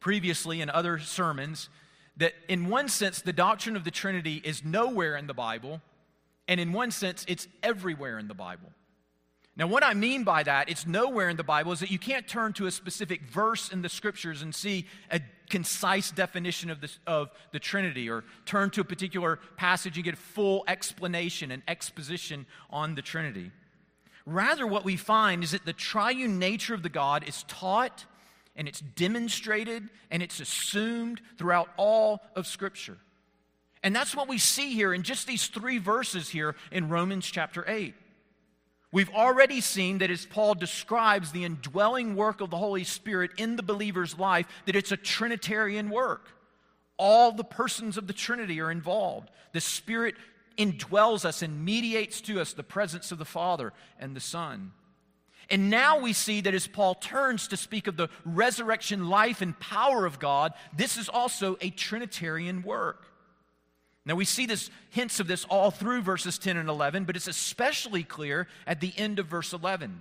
previously 0.00 0.60
in 0.60 0.68
other 0.68 0.98
sermons, 0.98 1.68
that 2.16 2.32
in 2.48 2.68
one 2.68 2.88
sense, 2.88 3.22
the 3.22 3.32
doctrine 3.32 3.76
of 3.76 3.84
the 3.84 3.92
Trinity 3.92 4.42
is 4.44 4.64
nowhere 4.64 5.14
in 5.14 5.28
the 5.28 5.34
Bible, 5.34 5.80
and 6.48 6.58
in 6.58 6.72
one 6.72 6.90
sense, 6.90 7.24
it's 7.28 7.46
everywhere 7.62 8.18
in 8.18 8.26
the 8.26 8.34
Bible. 8.34 8.72
Now, 9.58 9.66
what 9.66 9.82
I 9.82 9.92
mean 9.92 10.22
by 10.22 10.44
that, 10.44 10.68
it's 10.68 10.86
nowhere 10.86 11.28
in 11.28 11.36
the 11.36 11.42
Bible, 11.42 11.72
is 11.72 11.80
that 11.80 11.90
you 11.90 11.98
can't 11.98 12.28
turn 12.28 12.52
to 12.54 12.66
a 12.66 12.70
specific 12.70 13.22
verse 13.22 13.70
in 13.72 13.82
the 13.82 13.88
scriptures 13.88 14.40
and 14.40 14.54
see 14.54 14.86
a 15.10 15.20
concise 15.50 16.12
definition 16.12 16.70
of, 16.70 16.78
of 17.08 17.30
the 17.50 17.58
Trinity, 17.58 18.08
or 18.08 18.22
turn 18.46 18.70
to 18.70 18.82
a 18.82 18.84
particular 18.84 19.40
passage 19.56 19.96
and 19.96 20.04
get 20.04 20.14
a 20.14 20.18
full 20.18 20.62
explanation 20.68 21.50
and 21.50 21.64
exposition 21.66 22.46
on 22.70 22.94
the 22.94 23.02
Trinity. 23.02 23.50
Rather, 24.24 24.64
what 24.64 24.84
we 24.84 24.96
find 24.96 25.42
is 25.42 25.50
that 25.50 25.64
the 25.64 25.72
triune 25.72 26.38
nature 26.38 26.74
of 26.74 26.84
the 26.84 26.88
God 26.88 27.26
is 27.26 27.42
taught 27.48 28.04
and 28.54 28.68
it's 28.68 28.80
demonstrated 28.80 29.88
and 30.10 30.22
it's 30.22 30.38
assumed 30.38 31.20
throughout 31.36 31.68
all 31.76 32.22
of 32.36 32.46
Scripture. 32.46 32.98
And 33.82 33.94
that's 33.96 34.14
what 34.14 34.28
we 34.28 34.38
see 34.38 34.74
here 34.74 34.94
in 34.94 35.02
just 35.02 35.26
these 35.26 35.48
three 35.48 35.78
verses 35.78 36.28
here 36.28 36.54
in 36.70 36.88
Romans 36.88 37.26
chapter 37.26 37.64
8. 37.66 37.94
We've 38.90 39.10
already 39.10 39.60
seen 39.60 39.98
that 39.98 40.10
as 40.10 40.24
Paul 40.24 40.54
describes 40.54 41.30
the 41.30 41.44
indwelling 41.44 42.16
work 42.16 42.40
of 42.40 42.50
the 42.50 42.56
Holy 42.56 42.84
Spirit 42.84 43.32
in 43.36 43.56
the 43.56 43.62
believer's 43.62 44.18
life, 44.18 44.46
that 44.64 44.76
it's 44.76 44.92
a 44.92 44.96
Trinitarian 44.96 45.90
work. 45.90 46.30
All 46.96 47.32
the 47.32 47.44
persons 47.44 47.98
of 47.98 48.06
the 48.06 48.12
Trinity 48.14 48.60
are 48.60 48.70
involved. 48.70 49.30
The 49.52 49.60
Spirit 49.60 50.14
indwells 50.56 51.24
us 51.24 51.42
and 51.42 51.64
mediates 51.64 52.20
to 52.22 52.40
us 52.40 52.52
the 52.52 52.62
presence 52.62 53.12
of 53.12 53.18
the 53.18 53.24
Father 53.24 53.72
and 54.00 54.16
the 54.16 54.20
Son. 54.20 54.72
And 55.50 55.70
now 55.70 56.00
we 56.00 56.12
see 56.12 56.40
that 56.42 56.54
as 56.54 56.66
Paul 56.66 56.94
turns 56.94 57.48
to 57.48 57.56
speak 57.56 57.86
of 57.86 57.96
the 57.96 58.08
resurrection 58.24 59.08
life 59.08 59.40
and 59.40 59.58
power 59.58 60.04
of 60.04 60.18
God, 60.18 60.52
this 60.76 60.96
is 60.96 61.08
also 61.08 61.56
a 61.60 61.70
Trinitarian 61.70 62.62
work. 62.62 63.06
Now 64.08 64.14
we 64.14 64.24
see 64.24 64.46
this 64.46 64.70
hints 64.88 65.20
of 65.20 65.26
this 65.26 65.44
all 65.44 65.70
through 65.70 66.00
verses 66.00 66.38
10 66.38 66.56
and 66.56 66.70
11, 66.70 67.04
but 67.04 67.14
it's 67.14 67.28
especially 67.28 68.02
clear 68.02 68.48
at 68.66 68.80
the 68.80 68.94
end 68.96 69.18
of 69.18 69.26
verse 69.26 69.52
11. 69.52 70.00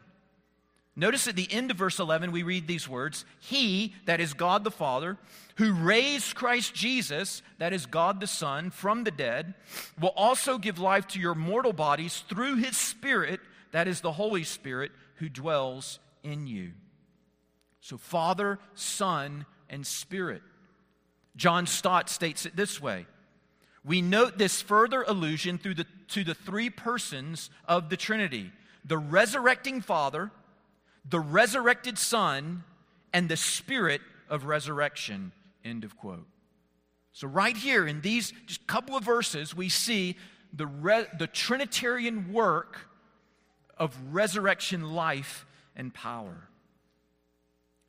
Notice 0.96 1.28
at 1.28 1.36
the 1.36 1.52
end 1.52 1.72
of 1.72 1.78
verse 1.78 2.00
11, 2.00 2.32
we 2.32 2.42
read 2.42 2.68
these 2.68 2.88
words 2.88 3.26
He, 3.42 3.94
that 4.06 4.22
is 4.22 4.34
God 4.34 4.64
the 4.64 4.72
Father, 4.72 5.18
who 5.58 5.74
raised 5.74 6.36
Christ 6.36 6.74
Jesus, 6.74 7.42
that 7.58 7.74
is 7.74 7.86
God 7.86 8.22
the 8.22 8.28
Son, 8.28 8.72
from 8.72 9.04
the 9.04 9.12
dead, 9.12 9.54
will 10.00 10.14
also 10.16 10.58
give 10.58 10.80
life 10.80 11.06
to 11.10 11.20
your 11.20 11.36
mortal 11.36 11.74
bodies 11.74 12.24
through 12.30 12.56
his 12.56 12.78
Spirit, 12.78 13.42
that 13.74 13.90
is 13.90 14.00
the 14.00 14.14
Holy 14.14 14.46
Spirit, 14.46 14.94
who 15.16 15.28
dwells 15.28 16.00
in 16.24 16.48
you. 16.48 16.72
So, 17.82 17.98
Father, 17.98 18.58
Son, 18.74 19.46
and 19.70 19.86
Spirit. 19.86 20.44
John 21.36 21.68
Stott 21.68 22.10
states 22.10 22.46
it 22.46 22.56
this 22.56 22.82
way 22.82 23.06
We 23.88 24.04
note 24.04 24.38
this 24.38 24.62
further 24.62 25.04
allusion 25.08 25.58
through 25.58 25.76
the, 25.76 25.88
to 26.10 26.24
the 26.24 26.36
three 26.36 26.70
persons 26.70 27.50
of 27.68 27.90
the 27.90 27.98
Trinity 27.98 28.52
the 28.86 28.98
resurrecting 28.98 29.82
Father 29.82 30.32
the 31.10 31.20
resurrected 31.20 31.98
Son, 31.98 32.64
and 33.14 33.30
the 33.30 33.38
Spirit 33.38 34.02
of 34.30 34.46
resurrection. 34.46 35.32
End 35.64 35.84
of 35.84 35.98
quote. 35.98 36.28
So, 37.14 37.28
right 37.28 37.56
here 37.56 37.88
in 37.88 38.02
these 38.02 38.34
just 38.46 38.68
couple 38.68 38.96
of 38.96 39.04
verses, 39.04 39.56
we 39.56 39.70
see 39.70 40.18
the, 40.54 40.68
re- 40.68 41.08
the 41.18 41.28
Trinitarian 41.28 42.32
work 42.32 42.90
of 43.78 43.98
resurrection 44.12 44.94
life 44.94 45.46
and 45.76 45.94
power. 45.94 46.50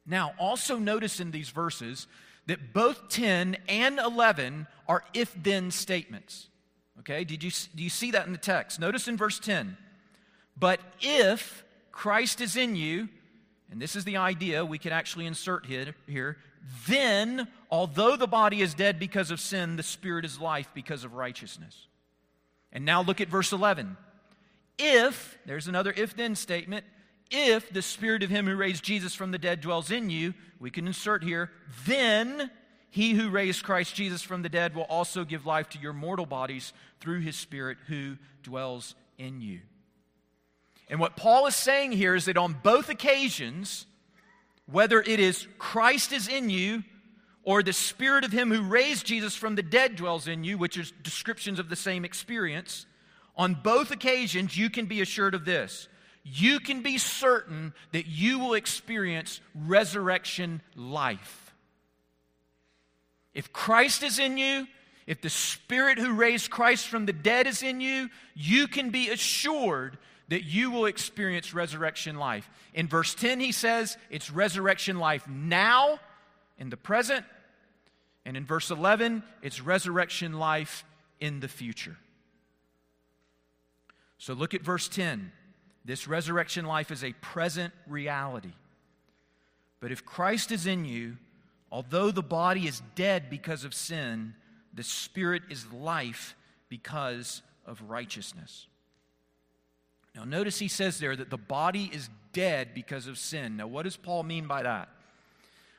Now, 0.06 0.32
also 0.38 0.78
notice 0.78 1.20
in 1.20 1.30
these 1.30 1.50
verses 1.50 2.06
that 2.46 2.72
both 2.72 3.10
10 3.10 3.58
and 3.68 3.98
11 3.98 4.66
are 4.88 5.04
if 5.14 5.34
then 5.40 5.70
statements. 5.70 6.48
Okay, 7.00 7.24
Did 7.24 7.44
you, 7.44 7.50
do 7.74 7.82
you 7.82 7.90
see 7.90 8.10
that 8.10 8.26
in 8.26 8.32
the 8.32 8.38
text? 8.38 8.80
Notice 8.80 9.06
in 9.06 9.16
verse 9.16 9.38
10 9.38 9.76
But 10.56 10.80
if 11.00 11.64
Christ 11.92 12.40
is 12.40 12.56
in 12.56 12.74
you, 12.74 13.08
and 13.70 13.80
this 13.80 13.94
is 13.94 14.04
the 14.04 14.16
idea 14.16 14.64
we 14.64 14.78
could 14.78 14.92
actually 14.92 15.26
insert 15.26 15.66
here, 15.66 15.94
here 16.06 16.38
then, 16.86 17.48
although 17.70 18.16
the 18.16 18.26
body 18.26 18.60
is 18.60 18.74
dead 18.74 18.98
because 18.98 19.30
of 19.30 19.40
sin, 19.40 19.76
the 19.76 19.82
spirit 19.82 20.24
is 20.24 20.40
life 20.40 20.68
because 20.74 21.04
of 21.04 21.14
righteousness. 21.14 21.86
And 22.72 22.84
now 22.84 23.02
look 23.02 23.20
at 23.20 23.28
verse 23.28 23.52
11. 23.52 23.96
If, 24.78 25.38
there's 25.46 25.68
another 25.68 25.92
if 25.96 26.14
then 26.14 26.34
statement, 26.34 26.84
if 27.30 27.70
the 27.70 27.82
spirit 27.82 28.22
of 28.22 28.30
him 28.30 28.46
who 28.46 28.56
raised 28.56 28.84
Jesus 28.84 29.14
from 29.14 29.30
the 29.30 29.38
dead 29.38 29.60
dwells 29.60 29.90
in 29.90 30.10
you, 30.10 30.34
we 30.58 30.70
can 30.70 30.86
insert 30.86 31.22
here, 31.22 31.50
then 31.86 32.50
he 32.90 33.12
who 33.12 33.30
raised 33.30 33.62
Christ 33.62 33.94
Jesus 33.94 34.22
from 34.22 34.42
the 34.42 34.48
dead 34.48 34.74
will 34.74 34.84
also 34.84 35.24
give 35.24 35.46
life 35.46 35.68
to 35.70 35.78
your 35.78 35.92
mortal 35.92 36.26
bodies 36.26 36.72
through 37.00 37.20
his 37.20 37.36
spirit 37.36 37.78
who 37.86 38.16
dwells 38.42 38.94
in 39.18 39.40
you. 39.40 39.60
And 40.88 40.98
what 41.00 41.16
Paul 41.16 41.46
is 41.46 41.54
saying 41.54 41.92
here 41.92 42.14
is 42.14 42.24
that 42.24 42.38
on 42.38 42.56
both 42.62 42.88
occasions, 42.88 43.86
whether 44.66 45.00
it 45.00 45.20
is 45.20 45.46
Christ 45.58 46.12
is 46.12 46.28
in 46.28 46.48
you 46.48 46.82
or 47.42 47.62
the 47.62 47.72
spirit 47.72 48.24
of 48.24 48.32
him 48.32 48.50
who 48.50 48.62
raised 48.62 49.06
Jesus 49.06 49.34
from 49.34 49.54
the 49.54 49.62
dead 49.62 49.96
dwells 49.96 50.28
in 50.28 50.44
you, 50.44 50.56
which 50.58 50.78
is 50.78 50.92
descriptions 51.02 51.58
of 51.58 51.68
the 51.68 51.76
same 51.76 52.04
experience, 52.04 52.86
on 53.36 53.54
both 53.54 53.90
occasions 53.90 54.56
you 54.56 54.70
can 54.70 54.86
be 54.86 55.00
assured 55.00 55.34
of 55.34 55.44
this. 55.44 55.88
You 56.24 56.60
can 56.60 56.82
be 56.82 56.98
certain 56.98 57.72
that 57.92 58.06
you 58.06 58.38
will 58.38 58.54
experience 58.54 59.40
resurrection 59.54 60.60
life. 60.74 61.47
If 63.38 63.52
Christ 63.52 64.02
is 64.02 64.18
in 64.18 64.36
you, 64.36 64.66
if 65.06 65.20
the 65.20 65.30
Spirit 65.30 65.96
who 65.96 66.12
raised 66.12 66.50
Christ 66.50 66.88
from 66.88 67.06
the 67.06 67.12
dead 67.12 67.46
is 67.46 67.62
in 67.62 67.80
you, 67.80 68.10
you 68.34 68.66
can 68.66 68.90
be 68.90 69.10
assured 69.10 69.96
that 70.26 70.42
you 70.42 70.72
will 70.72 70.86
experience 70.86 71.54
resurrection 71.54 72.16
life. 72.16 72.50
In 72.74 72.88
verse 72.88 73.14
10, 73.14 73.38
he 73.38 73.52
says 73.52 73.96
it's 74.10 74.28
resurrection 74.28 74.98
life 74.98 75.28
now, 75.28 76.00
in 76.58 76.68
the 76.68 76.76
present. 76.76 77.24
And 78.24 78.36
in 78.36 78.44
verse 78.44 78.72
11, 78.72 79.22
it's 79.40 79.60
resurrection 79.60 80.40
life 80.40 80.84
in 81.20 81.38
the 81.38 81.46
future. 81.46 81.96
So 84.18 84.32
look 84.32 84.52
at 84.52 84.62
verse 84.62 84.88
10. 84.88 85.30
This 85.84 86.08
resurrection 86.08 86.64
life 86.64 86.90
is 86.90 87.04
a 87.04 87.12
present 87.12 87.72
reality. 87.86 88.54
But 89.78 89.92
if 89.92 90.04
Christ 90.04 90.50
is 90.50 90.66
in 90.66 90.84
you, 90.84 91.18
although 91.70 92.10
the 92.10 92.22
body 92.22 92.66
is 92.66 92.82
dead 92.94 93.30
because 93.30 93.64
of 93.64 93.74
sin, 93.74 94.34
the 94.74 94.82
spirit 94.82 95.42
is 95.50 95.70
life 95.72 96.36
because 96.68 97.42
of 97.66 97.82
righteousness. 97.82 98.66
Now, 100.14 100.24
notice 100.24 100.58
he 100.58 100.68
says 100.68 100.98
there 100.98 101.14
that 101.14 101.30
the 101.30 101.36
body 101.36 101.90
is 101.92 102.10
dead 102.32 102.74
because 102.74 103.06
of 103.06 103.18
sin. 103.18 103.56
Now, 103.56 103.66
what 103.66 103.84
does 103.84 103.96
Paul 103.96 104.22
mean 104.22 104.46
by 104.46 104.62
that? 104.62 104.88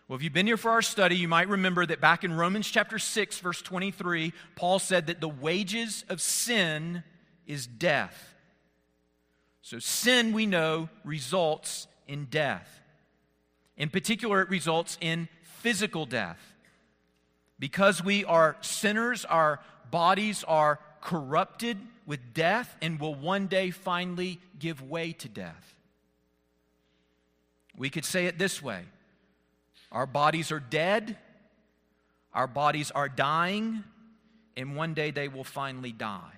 Well, 0.08 0.18
if 0.18 0.24
you've 0.24 0.34
been 0.34 0.48
here 0.48 0.58
for 0.58 0.72
our 0.72 0.82
study, 0.82 1.16
you 1.16 1.28
might 1.28 1.50
remember 1.50 1.86
that 1.86 2.02
back 2.02 2.24
in 2.24 2.34
Romans 2.34 2.68
chapter 2.68 2.98
6, 2.98 3.40
verse 3.40 3.62
23, 3.62 4.34
Paul 4.56 4.80
said 4.80 5.08
that 5.08 5.22
the 5.22 5.30
wages 5.30 6.04
of 6.10 6.20
sin 6.20 7.04
is 7.46 7.68
death. 7.68 8.34
So, 9.62 9.78
sin, 9.78 10.34
we 10.34 10.48
know, 10.48 10.90
results 11.04 11.88
in 12.08 12.26
death. 12.26 12.82
In 13.78 13.90
particular, 13.90 14.42
it 14.42 14.50
results 14.50 14.98
in 15.00 15.30
physical 15.60 16.06
death. 16.06 16.40
Because 17.58 18.04
we 18.04 18.24
are 18.26 18.56
sinners, 18.62 19.26
our 19.26 19.60
bodies 19.92 20.44
are 20.48 20.80
corrupted 21.02 21.78
with 22.06 22.34
death 22.34 22.76
and 22.82 23.00
will 23.00 23.16
one 23.16 23.48
day 23.48 23.72
finally 23.72 24.40
give 24.58 24.82
way 24.82 25.12
to 25.14 25.28
death. 25.28 25.76
We 27.78 27.90
could 27.90 28.06
say 28.06 28.26
it 28.26 28.38
this 28.38 28.62
way 28.62 28.84
Our 29.92 30.06
bodies 30.06 30.52
are 30.52 30.60
dead, 30.60 31.18
our 32.34 32.48
bodies 32.48 32.92
are 32.92 33.10
dying, 33.10 33.84
and 34.56 34.76
one 34.76 34.94
day 34.94 35.12
they 35.12 35.28
will 35.28 35.44
finally 35.44 35.92
die. 35.92 36.34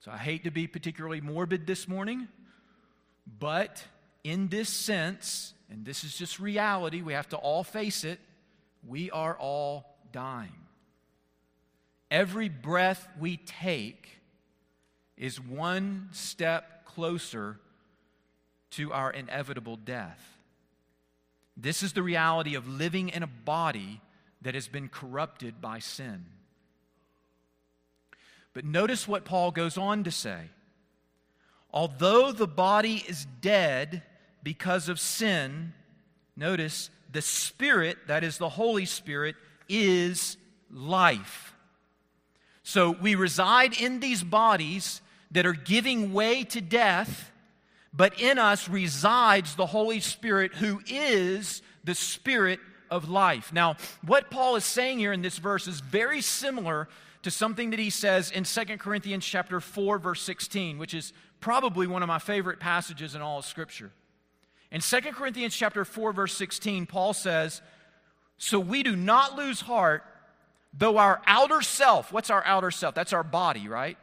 So 0.00 0.10
I 0.10 0.18
hate 0.18 0.44
to 0.44 0.50
be 0.50 0.66
particularly 0.66 1.20
morbid 1.20 1.66
this 1.66 1.86
morning, 1.86 2.26
but 3.38 3.84
in 4.24 4.48
this 4.48 4.68
sense, 4.68 5.54
and 5.72 5.86
this 5.86 6.04
is 6.04 6.14
just 6.14 6.38
reality, 6.38 7.00
we 7.00 7.14
have 7.14 7.30
to 7.30 7.36
all 7.36 7.64
face 7.64 8.04
it, 8.04 8.20
we 8.86 9.10
are 9.10 9.34
all 9.38 9.96
dying. 10.12 10.52
Every 12.10 12.50
breath 12.50 13.08
we 13.18 13.38
take 13.38 14.20
is 15.16 15.40
one 15.40 16.10
step 16.12 16.84
closer 16.84 17.58
to 18.72 18.92
our 18.92 19.10
inevitable 19.10 19.76
death. 19.76 20.22
This 21.56 21.82
is 21.82 21.94
the 21.94 22.02
reality 22.02 22.54
of 22.54 22.68
living 22.68 23.08
in 23.08 23.22
a 23.22 23.26
body 23.26 24.02
that 24.42 24.54
has 24.54 24.68
been 24.68 24.88
corrupted 24.88 25.62
by 25.62 25.78
sin. 25.78 26.26
But 28.52 28.66
notice 28.66 29.08
what 29.08 29.24
Paul 29.24 29.52
goes 29.52 29.78
on 29.78 30.04
to 30.04 30.10
say. 30.10 30.50
Although 31.72 32.32
the 32.32 32.46
body 32.46 33.02
is 33.08 33.26
dead 33.40 34.02
because 34.42 34.88
of 34.88 34.98
sin, 34.98 35.72
notice 36.36 36.90
the 37.10 37.22
Spirit, 37.22 37.98
that 38.06 38.24
is 38.24 38.38
the 38.38 38.48
Holy 38.48 38.86
Spirit, 38.86 39.36
is 39.68 40.36
life. 40.70 41.54
So 42.62 42.90
we 42.90 43.14
reside 43.14 43.78
in 43.80 44.00
these 44.00 44.22
bodies 44.22 45.00
that 45.30 45.46
are 45.46 45.52
giving 45.52 46.12
way 46.12 46.44
to 46.44 46.60
death, 46.60 47.30
but 47.92 48.20
in 48.20 48.38
us 48.38 48.68
resides 48.68 49.54
the 49.54 49.66
Holy 49.66 50.00
Spirit 50.00 50.54
who 50.54 50.80
is 50.86 51.62
the 51.84 51.94
Spirit 51.94 52.60
of 52.90 53.08
life. 53.08 53.52
Now, 53.52 53.76
what 54.04 54.30
Paul 54.30 54.56
is 54.56 54.64
saying 54.64 54.98
here 54.98 55.12
in 55.12 55.22
this 55.22 55.38
verse 55.38 55.66
is 55.66 55.80
very 55.80 56.20
similar 56.20 56.88
to 57.22 57.30
something 57.30 57.70
that 57.70 57.78
he 57.78 57.90
says 57.90 58.30
in 58.30 58.44
2 58.44 58.76
Corinthians 58.78 59.24
chapter 59.24 59.60
4 59.60 59.98
verse 59.98 60.22
16, 60.22 60.78
which 60.78 60.94
is 60.94 61.12
probably 61.40 61.86
one 61.86 62.02
of 62.02 62.08
my 62.08 62.18
favorite 62.18 62.60
passages 62.60 63.14
in 63.14 63.22
all 63.22 63.38
of 63.38 63.44
scripture. 63.44 63.92
In 64.72 64.80
2 64.80 65.00
Corinthians 65.12 65.54
chapter 65.54 65.84
4 65.84 66.12
verse 66.12 66.34
16, 66.34 66.86
Paul 66.86 67.12
says, 67.12 67.62
"So 68.38 68.58
we 68.58 68.82
do 68.82 68.96
not 68.96 69.36
lose 69.36 69.60
heart 69.60 70.02
Though 70.74 70.96
our 70.96 71.20
outer 71.26 71.60
self, 71.60 72.12
what's 72.12 72.30
our 72.30 72.44
outer 72.44 72.70
self? 72.70 72.94
That's 72.94 73.12
our 73.12 73.22
body, 73.22 73.68
right? 73.68 73.98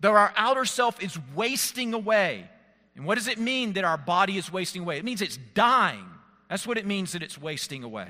Though 0.00 0.14
our 0.14 0.32
outer 0.36 0.64
self 0.64 1.02
is 1.02 1.18
wasting 1.34 1.92
away. 1.92 2.48
And 2.96 3.04
what 3.04 3.16
does 3.16 3.28
it 3.28 3.38
mean 3.38 3.74
that 3.74 3.84
our 3.84 3.98
body 3.98 4.38
is 4.38 4.50
wasting 4.50 4.82
away? 4.82 4.98
It 4.98 5.04
means 5.04 5.20
it's 5.20 5.38
dying. 5.54 6.06
That's 6.48 6.66
what 6.66 6.78
it 6.78 6.86
means 6.86 7.12
that 7.12 7.22
it's 7.22 7.38
wasting 7.38 7.84
away. 7.84 8.08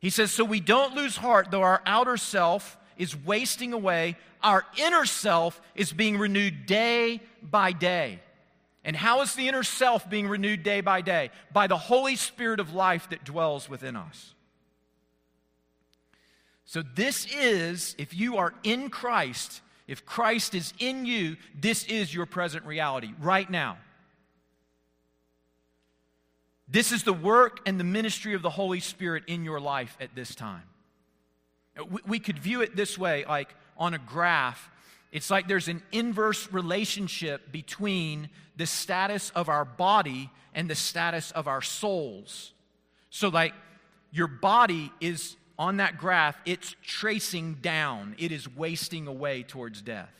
He 0.00 0.10
says, 0.10 0.32
So 0.32 0.44
we 0.44 0.60
don't 0.60 0.94
lose 0.94 1.16
heart, 1.16 1.50
though 1.50 1.62
our 1.62 1.82
outer 1.84 2.16
self 2.16 2.78
is 2.96 3.14
wasting 3.14 3.72
away, 3.72 4.16
our 4.42 4.64
inner 4.78 5.04
self 5.04 5.60
is 5.74 5.92
being 5.92 6.18
renewed 6.18 6.66
day 6.66 7.20
by 7.42 7.72
day. 7.72 8.20
And 8.84 8.96
how 8.96 9.20
is 9.20 9.34
the 9.34 9.48
inner 9.48 9.62
self 9.62 10.08
being 10.10 10.28
renewed 10.28 10.62
day 10.62 10.80
by 10.80 11.00
day? 11.00 11.30
By 11.52 11.66
the 11.66 11.76
Holy 11.76 12.16
Spirit 12.16 12.60
of 12.60 12.74
life 12.74 13.08
that 13.10 13.24
dwells 13.24 13.68
within 13.68 13.96
us. 13.96 14.34
So, 16.64 16.82
this 16.82 17.26
is, 17.26 17.94
if 17.98 18.14
you 18.14 18.38
are 18.38 18.54
in 18.64 18.88
Christ, 18.88 19.60
if 19.86 20.06
Christ 20.06 20.54
is 20.54 20.72
in 20.78 21.04
you, 21.04 21.36
this 21.58 21.84
is 21.84 22.14
your 22.14 22.26
present 22.26 22.64
reality 22.64 23.12
right 23.20 23.48
now. 23.48 23.78
This 26.66 26.90
is 26.90 27.02
the 27.02 27.12
work 27.12 27.60
and 27.66 27.78
the 27.78 27.84
ministry 27.84 28.32
of 28.32 28.40
the 28.40 28.50
Holy 28.50 28.80
Spirit 28.80 29.24
in 29.26 29.44
your 29.44 29.60
life 29.60 29.96
at 30.00 30.14
this 30.14 30.34
time. 30.34 30.62
We 32.06 32.18
could 32.18 32.38
view 32.38 32.62
it 32.62 32.74
this 32.74 32.96
way 32.96 33.26
like 33.28 33.54
on 33.76 33.92
a 33.92 33.98
graph, 33.98 34.70
it's 35.12 35.30
like 35.30 35.46
there's 35.46 35.68
an 35.68 35.82
inverse 35.92 36.50
relationship 36.52 37.52
between 37.52 38.30
the 38.56 38.66
status 38.66 39.30
of 39.34 39.48
our 39.50 39.64
body 39.64 40.30
and 40.54 40.68
the 40.68 40.74
status 40.74 41.30
of 41.32 41.46
our 41.46 41.62
souls. 41.62 42.52
So, 43.10 43.28
like, 43.28 43.52
your 44.10 44.26
body 44.26 44.90
is 45.00 45.36
on 45.58 45.76
that 45.76 45.98
graph, 45.98 46.36
it's 46.46 46.74
tracing 46.82 47.58
down, 47.62 48.14
it 48.18 48.32
is 48.32 48.48
wasting 48.56 49.06
away 49.06 49.42
towards 49.42 49.82
death. 49.82 50.10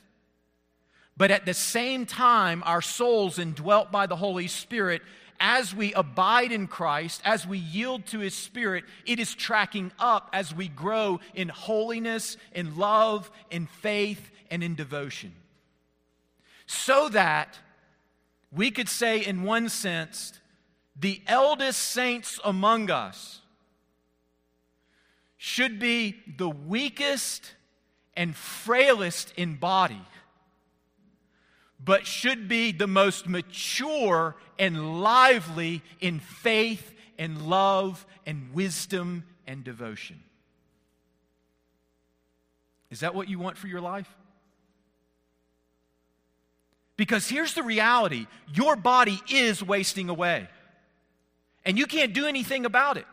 But 1.17 1.31
at 1.31 1.47
the 1.47 1.55
same 1.55 2.07
time, 2.07 2.63
our 2.65 2.83
souls, 2.83 3.39
indwelt 3.39 3.91
by 3.91 4.07
the 4.07 4.17
Holy 4.17 4.47
Spirit, 4.47 5.03
as 5.41 5.75
we 5.75 5.93
abide 5.95 6.53
in 6.53 6.69
Christ, 6.69 7.21
as 7.25 7.47
we 7.47 7.59
yield 7.59 8.07
to 8.07 8.21
His 8.21 8.35
Spirit, 8.35 8.85
it 9.07 9.19
is 9.19 9.35
tracking 9.35 9.91
up 9.99 10.31
as 10.33 10.55
we 10.55 10.69
grow 10.69 11.21
in 11.35 11.49
holiness, 11.49 12.37
in 12.55 12.77
love, 12.77 13.31
in 13.51 13.67
faith, 13.67 14.31
and 14.53 14.63
in 14.63 14.75
devotion. 14.77 15.33
So 16.67 17.09
that 17.09 17.59
we 18.53 18.71
could 18.71 18.89
say, 18.89 19.25
in 19.25 19.43
one 19.43 19.71
sense, 19.71 20.35
the 20.95 21.23
eldest 21.27 21.81
saints 21.81 22.39
among 22.45 22.91
us 22.91 23.41
should 25.39 25.81
be 25.81 26.17
the 26.37 26.51
weakest 26.51 27.55
and 28.15 28.37
frailest 28.37 29.33
in 29.39 29.57
body, 29.57 30.03
but 31.83 32.07
should 32.07 32.47
be 32.47 32.73
the 32.73 32.87
most 32.87 33.27
mature 33.27 34.37
and 34.59 35.03
lively 35.03 35.83
in 35.99 36.21
faith 36.21 36.95
and 37.19 37.49
love 37.49 38.07
and 38.27 38.53
wisdom 38.53 39.25
and 39.47 39.65
devotion. 39.65 40.23
Is 42.91 43.01
that 43.01 43.15
what 43.15 43.31
you 43.31 43.39
want 43.39 43.57
for 43.57 43.67
your 43.67 43.81
life? 43.81 44.15
Because 46.97 47.29
here's 47.29 47.55
the 47.55 47.63
reality 47.63 48.27
your 48.53 48.77
body 48.77 49.21
is 49.31 49.63
wasting 49.63 50.09
away, 50.09 50.49
and 51.65 51.79
you 51.79 51.87
can't 51.87 52.13
do 52.13 52.27
anything 52.27 52.67
about 52.67 52.97
it. 52.97 53.07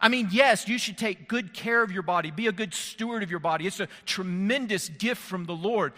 I 0.00 0.08
mean, 0.08 0.28
yes, 0.30 0.68
you 0.68 0.78
should 0.78 0.96
take 0.96 1.28
good 1.28 1.52
care 1.52 1.82
of 1.82 1.90
your 1.90 2.02
body, 2.02 2.30
be 2.30 2.46
a 2.46 2.52
good 2.52 2.72
steward 2.72 3.22
of 3.22 3.30
your 3.30 3.40
body. 3.40 3.66
It's 3.66 3.80
a 3.80 3.88
tremendous 4.06 4.88
gift 4.88 5.20
from 5.20 5.44
the 5.44 5.54
Lord. 5.54 5.92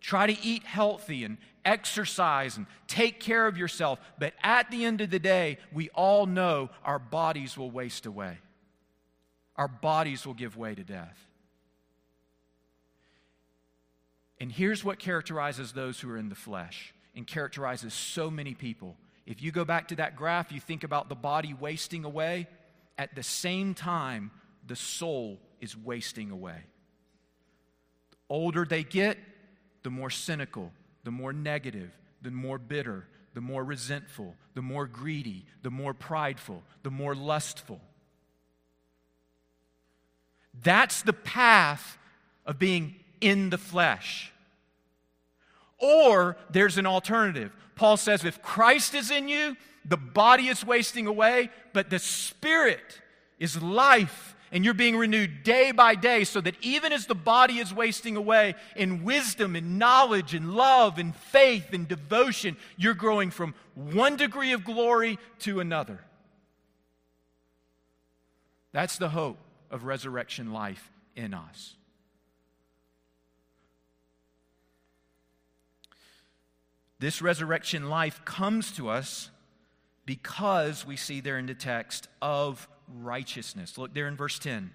Try 0.00 0.26
to 0.26 0.44
eat 0.44 0.64
healthy 0.64 1.24
and 1.24 1.38
exercise 1.64 2.56
and 2.56 2.66
take 2.88 3.20
care 3.20 3.46
of 3.46 3.56
yourself. 3.56 4.00
But 4.18 4.34
at 4.42 4.70
the 4.70 4.84
end 4.84 5.00
of 5.00 5.10
the 5.10 5.18
day, 5.18 5.58
we 5.72 5.88
all 5.90 6.26
know 6.26 6.70
our 6.84 6.98
bodies 6.98 7.56
will 7.56 7.70
waste 7.70 8.06
away, 8.06 8.38
our 9.56 9.68
bodies 9.68 10.26
will 10.26 10.34
give 10.34 10.56
way 10.56 10.74
to 10.74 10.82
death. 10.82 11.27
And 14.40 14.52
here's 14.52 14.84
what 14.84 14.98
characterizes 14.98 15.72
those 15.72 16.00
who 16.00 16.10
are 16.10 16.16
in 16.16 16.28
the 16.28 16.34
flesh 16.34 16.94
and 17.14 17.26
characterizes 17.26 17.92
so 17.92 18.30
many 18.30 18.54
people. 18.54 18.96
If 19.26 19.42
you 19.42 19.50
go 19.50 19.64
back 19.64 19.88
to 19.88 19.96
that 19.96 20.16
graph, 20.16 20.52
you 20.52 20.60
think 20.60 20.84
about 20.84 21.08
the 21.08 21.14
body 21.14 21.54
wasting 21.54 22.04
away 22.04 22.46
at 22.98 23.14
the 23.14 23.22
same 23.22 23.74
time, 23.74 24.32
the 24.66 24.76
soul 24.76 25.38
is 25.60 25.76
wasting 25.76 26.30
away. 26.30 26.64
The 28.10 28.16
older 28.28 28.64
they 28.64 28.82
get, 28.82 29.18
the 29.84 29.90
more 29.90 30.10
cynical, 30.10 30.72
the 31.04 31.12
more 31.12 31.32
negative, 31.32 31.96
the 32.20 32.32
more 32.32 32.58
bitter, 32.58 33.06
the 33.34 33.40
more 33.40 33.64
resentful, 33.64 34.34
the 34.54 34.62
more 34.62 34.86
greedy, 34.86 35.46
the 35.62 35.70
more 35.70 35.94
prideful, 35.94 36.64
the 36.82 36.90
more 36.90 37.14
lustful. 37.14 37.80
That's 40.60 41.02
the 41.02 41.12
path 41.12 41.98
of 42.44 42.58
being 42.58 42.96
in 43.20 43.50
the 43.50 43.58
flesh. 43.58 44.32
Or 45.78 46.36
there's 46.50 46.78
an 46.78 46.86
alternative. 46.86 47.52
Paul 47.76 47.96
says 47.96 48.24
if 48.24 48.42
Christ 48.42 48.94
is 48.94 49.10
in 49.10 49.28
you, 49.28 49.56
the 49.84 49.96
body 49.96 50.48
is 50.48 50.64
wasting 50.64 51.06
away, 51.06 51.50
but 51.72 51.90
the 51.90 51.98
spirit 51.98 53.00
is 53.38 53.60
life. 53.62 54.34
And 54.50 54.64
you're 54.64 54.74
being 54.74 54.96
renewed 54.96 55.42
day 55.42 55.72
by 55.72 55.94
day 55.94 56.24
so 56.24 56.40
that 56.40 56.54
even 56.62 56.90
as 56.90 57.06
the 57.06 57.14
body 57.14 57.58
is 57.58 57.72
wasting 57.72 58.16
away 58.16 58.54
in 58.76 59.04
wisdom 59.04 59.54
and 59.56 59.78
knowledge 59.78 60.34
and 60.34 60.54
love 60.54 60.98
and 60.98 61.14
faith 61.14 61.74
and 61.74 61.86
devotion, 61.86 62.56
you're 62.76 62.94
growing 62.94 63.30
from 63.30 63.54
one 63.74 64.16
degree 64.16 64.52
of 64.52 64.64
glory 64.64 65.18
to 65.40 65.60
another. 65.60 66.00
That's 68.72 68.96
the 68.96 69.10
hope 69.10 69.38
of 69.70 69.84
resurrection 69.84 70.52
life 70.52 70.90
in 71.14 71.34
us. 71.34 71.74
This 77.00 77.22
resurrection 77.22 77.88
life 77.88 78.24
comes 78.24 78.72
to 78.72 78.88
us 78.88 79.30
because 80.04 80.86
we 80.86 80.96
see 80.96 81.20
there 81.20 81.38
in 81.38 81.46
the 81.46 81.54
text 81.54 82.08
of 82.20 82.68
righteousness. 82.88 83.78
Look 83.78 83.94
there 83.94 84.08
in 84.08 84.16
verse 84.16 84.38
10. 84.38 84.70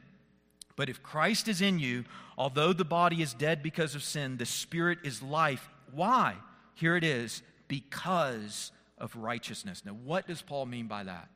But 0.76 0.90
if 0.90 1.04
Christ 1.04 1.48
is 1.48 1.62
in 1.62 1.80
you, 1.80 2.06
although 2.38 2.74
the 2.74 2.86
body 2.86 3.22
is 3.22 3.34
dead 3.34 3.62
because 3.62 3.94
of 3.96 4.04
sin, 4.04 4.38
the 4.38 4.46
spirit 4.46 5.00
is 5.04 5.22
life. 5.22 5.70
Why? 5.92 6.36
Here 6.76 6.96
it 6.96 7.04
is 7.04 7.42
because 7.68 8.72
of 8.98 9.16
righteousness. 9.16 9.84
Now, 9.86 9.94
what 9.94 10.28
does 10.28 10.42
Paul 10.42 10.66
mean 10.66 10.88
by 10.88 11.04
that? 11.04 11.30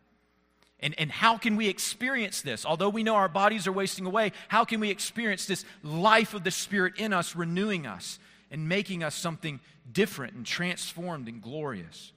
And, 0.80 0.96
and 0.98 1.12
how 1.12 1.38
can 1.38 1.56
we 1.56 1.68
experience 1.68 2.42
this? 2.42 2.66
Although 2.66 2.90
we 2.90 3.04
know 3.04 3.16
our 3.16 3.30
bodies 3.30 3.68
are 3.68 3.72
wasting 3.72 4.06
away, 4.06 4.32
how 4.48 4.64
can 4.64 4.80
we 4.80 4.90
experience 4.90 5.46
this 5.46 5.66
life 5.84 6.34
of 6.34 6.44
the 6.44 6.52
Spirit 6.52 6.94
in 6.98 7.14
us, 7.14 7.36
renewing 7.36 7.88
us 7.88 8.20
and 8.52 8.68
making 8.68 9.04
us 9.04 9.16
something 9.16 9.60
different 9.92 10.34
and 10.34 10.46
transformed 10.46 11.28
and 11.28 11.42
glorious? 11.42 12.12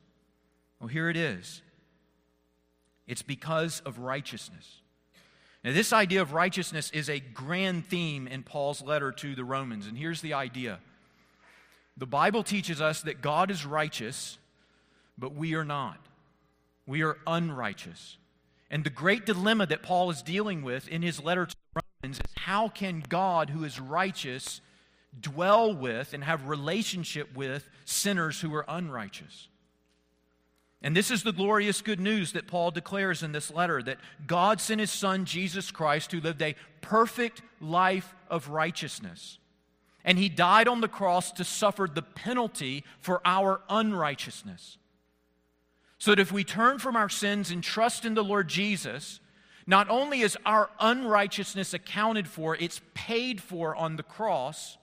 Well, 0.79 0.89
here 0.89 1.11
it 1.11 1.17
is 1.17 1.63
it's 3.07 3.23
because 3.23 3.83
of 3.85 3.99
righteousness. 3.99 4.81
Now, 5.65 5.73
this 5.73 5.93
idea 5.93 6.23
of 6.23 6.33
righteousness 6.33 6.91
is 6.93 7.11
a 7.11 7.19
grand 7.19 7.87
theme 7.87 8.29
in 8.29 8.45
Paul's 8.45 8.83
letter 8.83 9.11
to 9.13 9.35
the 9.35 9.45
Romans. 9.45 9.87
And 9.87 9.99
here's 9.99 10.21
the 10.21 10.35
idea 10.35 10.79
the 11.97 12.07
Bible 12.07 12.43
teaches 12.43 12.81
us 12.81 13.03
that 13.03 13.21
God 13.21 13.51
is 13.51 13.67
righteous, 13.67 14.39
but 15.19 15.35
we 15.35 15.55
are 15.55 15.65
not. 15.65 15.99
We 16.87 17.03
are 17.03 17.19
unrighteous. 17.27 18.17
And 18.71 18.85
the 18.85 18.91
great 18.91 19.27
dilemma 19.27 19.67
that 19.67 19.83
Paul 19.83 20.11
is 20.11 20.23
dealing 20.23 20.63
with 20.63 20.89
in 20.89 21.03
his 21.03 21.23
letter 21.23 21.47
to 21.47 21.57
the 21.75 21.83
Romans 22.03 22.21
is 22.21 22.33
how 22.37 22.69
can 22.69 23.03
God, 23.09 23.51
who 23.51 23.65
is 23.65 23.81
righteous, 23.81 24.61
dwell 25.19 25.75
with 25.75 26.13
and 26.13 26.23
have 26.23 26.49
relationship 26.49 27.35
with 27.35 27.69
sinners 27.85 28.41
who 28.41 28.55
are 28.55 28.65
unrighteous? 28.69 29.49
And 30.83 30.97
this 30.97 31.11
is 31.11 31.23
the 31.23 31.33
glorious 31.33 31.83
good 31.83 32.01
news 32.01 32.33
that 32.33 32.47
Paul 32.47 32.71
declares 32.71 33.23
in 33.23 33.33
this 33.33 33.51
letter 33.51 33.83
that 33.83 33.99
God 34.27 34.61
sent 34.61 34.81
his 34.81 34.91
son, 34.91 35.27
Jesus 35.27 35.71
Christ, 35.71 36.11
who 36.11 36.21
lived 36.21 36.41
a 36.41 36.57
perfect 36.81 37.43
life 37.61 38.15
of 38.31 38.49
righteousness. 38.49 39.39
And 40.05 40.19
he 40.19 40.31
died 40.31 40.69
on 40.69 40.81
the 40.81 40.89
cross 40.89 41.33
to 41.33 41.45
suffer 41.45 41.87
the 41.93 42.03
penalty 42.03 42.85
for 43.01 43.21
our 43.27 43.61
unrighteousness. 43.69 44.79
So 45.99 46.13
that 46.13 46.19
if 46.21 46.33
we 46.33 46.45
turn 46.45 46.79
from 46.79 46.97
our 46.97 47.11
sins 47.11 47.51
and 47.51 47.63
trust 47.63 48.07
in 48.07 48.15
the 48.15 48.25
Lord 48.25 48.49
Jesus, 48.49 49.21
not 49.67 49.91
only 49.91 50.23
is 50.23 50.39
our 50.47 50.71
unrighteousness 50.81 51.75
accounted 51.75 52.27
for, 52.27 52.57
it's 52.57 52.81
paid 52.95 53.43
for 53.43 53.77
on 53.77 53.97
the 53.97 54.03
cross, 54.03 54.79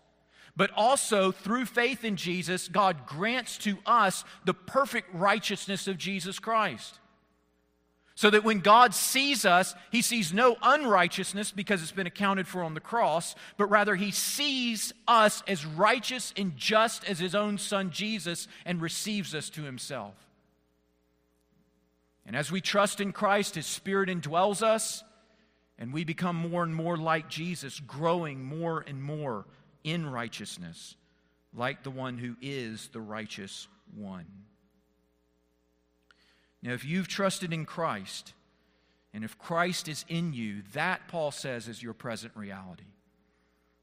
but 0.58 0.72
also 0.76 1.32
through 1.32 1.66
faith 1.66 2.04
in 2.04 2.16
Jesus, 2.16 2.68
God 2.68 3.06
grants 3.06 3.60
to 3.60 3.78
us 3.86 4.26
the 4.44 4.56
perfect 4.56 5.14
righteousness 5.14 5.88
of 5.88 6.00
Jesus 6.00 6.40
Christ. 6.40 7.00
So 8.16 8.32
that 8.32 8.44
when 8.44 8.62
God 8.62 8.96
sees 8.96 9.46
us, 9.46 9.76
he 9.92 10.02
sees 10.02 10.34
no 10.34 10.58
unrighteousness 10.64 11.52
because 11.52 11.84
it's 11.84 11.92
been 11.92 12.08
accounted 12.08 12.48
for 12.48 12.64
on 12.64 12.74
the 12.74 12.80
cross, 12.80 13.36
but 13.58 13.68
rather 13.68 13.94
he 13.96 14.10
sees 14.10 14.92
us 15.08 15.44
as 15.48 15.64
righteous 15.64 16.34
and 16.36 16.58
just 16.58 17.08
as 17.08 17.20
his 17.20 17.36
own 17.36 17.60
son 17.60 17.92
Jesus 17.92 18.48
and 18.66 18.82
receives 18.82 19.36
us 19.36 19.52
to 19.52 19.62
himself. 19.62 20.16
And 22.26 22.36
as 22.36 22.52
we 22.52 22.60
trust 22.60 23.00
in 23.00 23.14
Christ, 23.14 23.54
his 23.54 23.68
spirit 23.68 24.10
indwells 24.10 24.64
us, 24.64 25.04
and 25.78 25.94
we 25.94 26.04
become 26.04 26.36
more 26.36 26.64
and 26.64 26.74
more 26.74 26.98
like 26.98 27.30
Jesus, 27.30 27.80
growing 27.80 28.44
more 28.44 28.84
and 28.88 29.04
more 29.04 29.46
in 29.88 30.06
righteousness, 30.06 30.96
like 31.56 31.84
the 31.84 31.92
one 31.92 32.18
who 32.18 32.36
is 32.42 32.90
the 32.90 33.00
righteous 33.00 33.68
one. 33.96 34.26
Now, 36.62 36.74
if 36.74 36.84
you've 36.84 37.08
trusted 37.08 37.54
in 37.54 37.66
Christ, 37.66 38.34
and 39.14 39.24
if 39.24 39.38
Christ 39.38 39.88
is 39.88 40.04
in 40.10 40.34
you, 40.34 40.64
that, 40.74 41.08
Paul 41.08 41.32
says, 41.32 41.70
is 41.70 41.82
your 41.82 41.94
present 41.94 42.34
reality. 42.36 42.84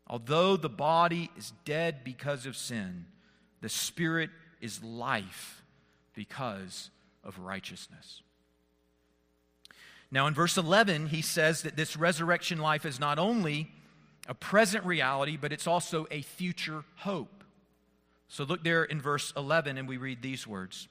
Although 0.06 0.58
the 0.58 0.68
body 0.68 1.30
is 1.38 1.54
dead 1.64 2.04
because 2.04 2.44
of 2.44 2.56
sin, 2.56 3.06
the 3.62 3.70
spirit 3.70 4.28
is 4.60 4.84
life 4.84 5.62
because 6.14 6.90
of 7.22 7.38
righteousness. 7.38 8.20
Now, 10.10 10.26
in 10.26 10.34
verse 10.34 10.58
11, 10.58 11.06
he 11.06 11.22
says 11.22 11.62
that 11.62 11.76
this 11.76 11.96
resurrection 11.96 12.58
life 12.58 12.84
is 12.84 13.00
not 13.00 13.18
only 13.18 13.72
a 14.26 14.34
present 14.34 14.84
reality, 14.84 15.36
but 15.36 15.52
it's 15.52 15.66
also 15.66 16.06
a 16.10 16.22
future 16.22 16.84
hope. 16.96 17.44
So 18.28 18.44
look 18.44 18.64
there 18.64 18.84
in 18.84 19.00
verse 19.00 19.32
11, 19.36 19.78
and 19.78 19.88
we 19.88 19.96
read 19.96 20.22
these 20.22 20.46
words 20.46 20.88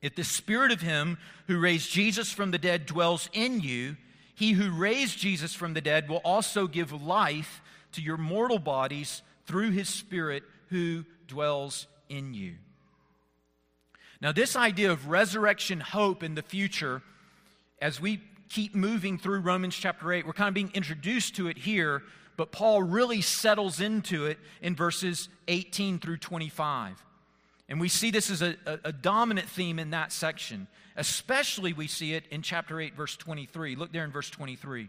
If 0.00 0.14
the 0.14 0.24
spirit 0.24 0.72
of 0.72 0.80
him 0.80 1.18
who 1.46 1.58
raised 1.58 1.90
Jesus 1.90 2.32
from 2.32 2.50
the 2.50 2.58
dead 2.58 2.86
dwells 2.86 3.28
in 3.32 3.60
you, 3.60 3.96
he 4.34 4.52
who 4.52 4.70
raised 4.70 5.18
Jesus 5.18 5.52
from 5.52 5.74
the 5.74 5.80
dead 5.80 6.08
will 6.08 6.18
also 6.18 6.66
give 6.66 6.92
life 6.92 7.60
to 7.92 8.02
your 8.02 8.16
mortal 8.16 8.58
bodies 8.58 9.22
through 9.46 9.70
his 9.70 9.88
spirit 9.88 10.44
who 10.68 11.04
dwells 11.26 11.86
in 12.08 12.34
you. 12.34 12.54
Now, 14.20 14.32
this 14.32 14.56
idea 14.56 14.90
of 14.90 15.08
resurrection 15.08 15.80
hope 15.80 16.22
in 16.22 16.34
the 16.34 16.42
future, 16.42 17.02
as 17.80 18.00
we 18.00 18.20
keep 18.48 18.74
moving 18.74 19.18
through 19.18 19.40
Romans 19.40 19.76
chapter 19.76 20.12
8, 20.12 20.26
we're 20.26 20.32
kind 20.32 20.48
of 20.48 20.54
being 20.54 20.70
introduced 20.74 21.36
to 21.36 21.48
it 21.48 21.58
here 21.58 22.02
but 22.38 22.52
Paul 22.52 22.84
really 22.84 23.20
settles 23.20 23.80
into 23.80 24.26
it 24.26 24.38
in 24.62 24.76
verses 24.76 25.28
18 25.48 25.98
through 25.98 26.18
25. 26.18 27.04
And 27.68 27.80
we 27.80 27.88
see 27.88 28.12
this 28.12 28.30
as 28.30 28.42
a, 28.42 28.54
a, 28.84 28.92
dominant 28.92 29.48
theme 29.48 29.80
in 29.80 29.90
that 29.90 30.12
section. 30.12 30.68
Especially, 30.94 31.72
we 31.72 31.88
see 31.88 32.14
it 32.14 32.22
in 32.30 32.42
chapter 32.42 32.80
8, 32.80 32.94
verse 32.94 33.16
23. 33.16 33.74
Look 33.74 33.92
there 33.92 34.04
in 34.04 34.12
verse 34.12 34.30
23. 34.30 34.88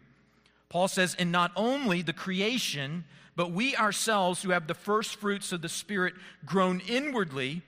Paul 0.70 0.88
says, 0.88 1.16
and 1.18 1.32
not 1.32 1.52
only 1.56 2.04
the 2.04 2.14
creation, 2.14 3.04
but 3.36 3.52
we 3.52 3.76
ourselves 3.76 4.44
who 4.44 4.52
have 4.52 4.68
the 4.68 4.76
first 4.76 5.16
fruits 5.16 5.52
of 5.52 5.64
the 5.64 5.70
Spirit 5.70 6.14
groan 6.46 6.84
inwardly 6.88 7.64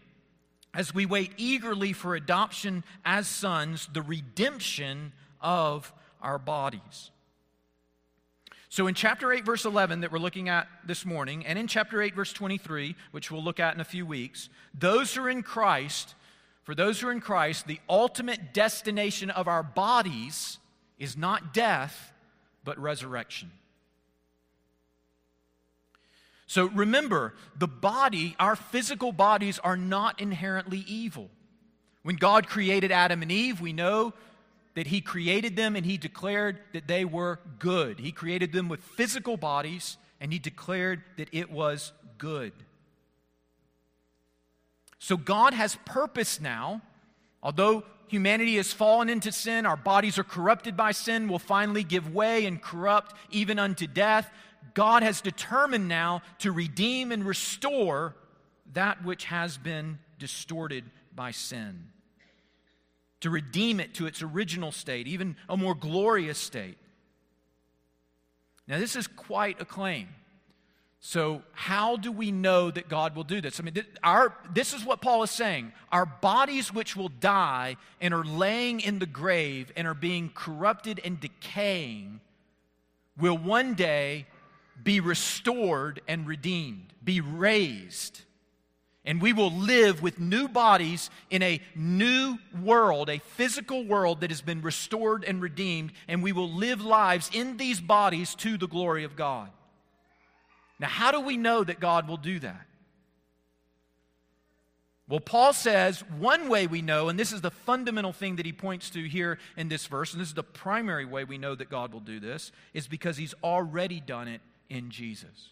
as 0.75 0.93
we 0.93 1.07
wait 1.07 1.31
eagerly 1.37 1.91
for 1.91 2.13
adoption 2.13 2.83
as 3.03 3.27
sons, 3.27 3.89
the 3.91 4.03
redemption 4.03 5.11
of 5.41 5.91
our 6.21 6.37
bodies. 6.37 7.09
So, 8.71 8.87
in 8.87 8.95
chapter 8.95 9.33
8, 9.33 9.43
verse 9.43 9.65
11, 9.65 9.99
that 9.99 10.13
we're 10.13 10.17
looking 10.17 10.47
at 10.47 10.65
this 10.85 11.05
morning, 11.05 11.45
and 11.45 11.59
in 11.59 11.67
chapter 11.67 12.01
8, 12.01 12.15
verse 12.15 12.31
23, 12.31 12.95
which 13.11 13.29
we'll 13.29 13.43
look 13.43 13.59
at 13.59 13.75
in 13.75 13.81
a 13.81 13.83
few 13.83 14.05
weeks, 14.05 14.47
those 14.73 15.13
who 15.13 15.23
are 15.23 15.29
in 15.29 15.43
Christ, 15.43 16.15
for 16.63 16.73
those 16.73 17.01
who 17.01 17.09
are 17.09 17.11
in 17.11 17.19
Christ, 17.19 17.67
the 17.67 17.81
ultimate 17.89 18.53
destination 18.53 19.29
of 19.29 19.49
our 19.49 19.61
bodies 19.61 20.57
is 20.97 21.17
not 21.17 21.53
death, 21.53 22.13
but 22.63 22.79
resurrection. 22.79 23.51
So 26.47 26.67
remember, 26.67 27.33
the 27.57 27.67
body, 27.67 28.37
our 28.39 28.55
physical 28.55 29.11
bodies, 29.11 29.59
are 29.59 29.75
not 29.75 30.21
inherently 30.21 30.85
evil. 30.87 31.29
When 32.03 32.15
God 32.15 32.47
created 32.47 32.93
Adam 32.93 33.21
and 33.21 33.33
Eve, 33.33 33.59
we 33.59 33.73
know 33.73 34.13
that 34.75 34.87
He 34.87 35.01
created 35.01 35.55
them 35.55 35.75
and 35.75 35.85
He 35.85 35.97
declared 35.97 36.59
that 36.73 36.87
they 36.87 37.05
were 37.05 37.39
good. 37.59 37.99
He 37.99 38.11
created 38.11 38.51
them 38.51 38.69
with 38.69 38.83
physical 38.83 39.37
bodies 39.37 39.97
and 40.19 40.31
He 40.31 40.39
declared 40.39 41.03
that 41.17 41.29
it 41.31 41.51
was 41.51 41.91
good. 42.17 42.53
So 44.99 45.17
God 45.17 45.53
has 45.53 45.77
purpose 45.85 46.39
now. 46.39 46.81
Although 47.41 47.83
humanity 48.07 48.57
has 48.57 48.71
fallen 48.71 49.09
into 49.09 49.31
sin, 49.31 49.65
our 49.65 49.75
bodies 49.75 50.19
are 50.19 50.23
corrupted 50.23 50.77
by 50.77 50.91
sin, 50.91 51.27
will 51.27 51.39
finally 51.39 51.83
give 51.83 52.13
way 52.13 52.45
and 52.45 52.61
corrupt 52.61 53.15
even 53.31 53.57
unto 53.57 53.87
death. 53.87 54.29
God 54.75 55.01
has 55.01 55.21
determined 55.21 55.87
now 55.87 56.21
to 56.39 56.51
redeem 56.51 57.11
and 57.11 57.25
restore 57.25 58.15
that 58.73 59.03
which 59.03 59.25
has 59.25 59.57
been 59.57 59.99
distorted 60.19 60.85
by 61.15 61.31
sin, 61.31 61.87
to 63.21 63.29
redeem 63.29 63.79
it 63.79 63.93
to 63.95 64.07
its 64.07 64.21
original 64.21 64.71
state, 64.71 65.07
even 65.07 65.35
a 65.47 65.55
more 65.55 65.75
glorious 65.75 66.37
state. 66.37 66.77
Now, 68.67 68.79
this 68.79 68.95
is 68.95 69.07
quite 69.07 69.61
a 69.61 69.65
claim. 69.65 70.09
So, 71.03 71.41
how 71.53 71.97
do 71.97 72.11
we 72.11 72.31
know 72.31 72.69
that 72.69 72.87
God 72.87 73.15
will 73.15 73.23
do 73.23 73.41
this? 73.41 73.59
I 73.59 73.63
mean, 73.63 73.73
our, 74.03 74.35
this 74.53 74.71
is 74.71 74.85
what 74.85 75.01
Paul 75.01 75.23
is 75.23 75.31
saying. 75.31 75.73
Our 75.91 76.05
bodies, 76.05 76.71
which 76.71 76.95
will 76.95 77.09
die 77.09 77.77
and 77.99 78.13
are 78.13 78.23
laying 78.23 78.81
in 78.81 78.99
the 78.99 79.07
grave 79.07 79.71
and 79.75 79.87
are 79.87 79.95
being 79.95 80.29
corrupted 80.35 81.01
and 81.03 81.19
decaying, 81.19 82.21
will 83.17 83.37
one 83.37 83.73
day 83.73 84.27
be 84.83 84.99
restored 84.99 86.01
and 86.07 86.27
redeemed, 86.27 86.93
be 87.03 87.19
raised. 87.19 88.21
And 89.03 89.19
we 89.19 89.33
will 89.33 89.51
live 89.51 90.03
with 90.03 90.19
new 90.19 90.47
bodies 90.47 91.09
in 91.31 91.41
a 91.41 91.59
new 91.75 92.37
world, 92.61 93.09
a 93.09 93.17
physical 93.17 93.83
world 93.83 94.21
that 94.21 94.29
has 94.29 94.41
been 94.41 94.61
restored 94.61 95.23
and 95.23 95.41
redeemed, 95.41 95.91
and 96.07 96.21
we 96.21 96.31
will 96.31 96.51
live 96.51 96.81
lives 96.81 97.29
in 97.33 97.57
these 97.57 97.81
bodies 97.81 98.35
to 98.35 98.57
the 98.57 98.67
glory 98.67 99.03
of 99.03 99.15
God. 99.15 99.49
Now, 100.79 100.87
how 100.87 101.11
do 101.11 101.19
we 101.19 101.35
know 101.35 101.63
that 101.63 101.79
God 101.79 102.07
will 102.07 102.17
do 102.17 102.39
that? 102.39 102.67
Well, 105.07 105.19
Paul 105.19 105.51
says 105.51 106.03
one 106.19 106.47
way 106.47 106.67
we 106.67 106.81
know, 106.81 107.09
and 107.09 107.19
this 107.19 107.33
is 107.33 107.41
the 107.41 107.51
fundamental 107.51 108.13
thing 108.13 108.37
that 108.37 108.45
he 108.45 108.53
points 108.53 108.89
to 108.91 109.03
here 109.03 109.39
in 109.57 109.67
this 109.67 109.87
verse, 109.87 110.13
and 110.13 110.21
this 110.21 110.29
is 110.29 110.35
the 110.35 110.43
primary 110.43 111.05
way 111.05 111.23
we 111.23 111.37
know 111.37 111.53
that 111.53 111.69
God 111.69 111.91
will 111.91 111.99
do 111.99 112.19
this, 112.19 112.51
is 112.73 112.87
because 112.87 113.17
he's 113.17 113.33
already 113.43 113.99
done 113.99 114.27
it 114.27 114.41
in 114.69 114.89
Jesus. 114.89 115.49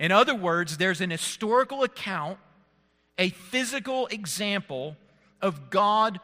In 0.00 0.12
other 0.12 0.34
words, 0.34 0.78
there's 0.78 1.02
an 1.02 1.10
historical 1.10 1.82
account, 1.82 2.38
a 3.18 3.28
physical 3.28 4.06
example 4.06 4.96
of 5.42 5.68
God 5.68 6.20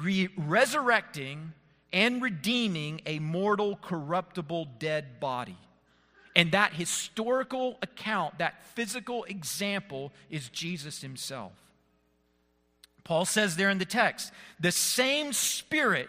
re- 0.00 0.30
resurrecting 0.34 1.52
and 1.92 2.22
redeeming 2.22 3.02
a 3.04 3.18
mortal, 3.18 3.76
corruptible, 3.76 4.66
dead 4.78 5.20
body. 5.20 5.58
And 6.34 6.52
that 6.52 6.72
historical 6.72 7.76
account, 7.82 8.38
that 8.38 8.64
physical 8.74 9.24
example, 9.24 10.10
is 10.30 10.48
Jesus 10.48 11.02
himself. 11.02 11.52
Paul 13.04 13.26
says 13.26 13.56
there 13.56 13.68
in 13.68 13.76
the 13.76 13.84
text 13.84 14.32
the 14.58 14.72
same 14.72 15.34
spirit 15.34 16.08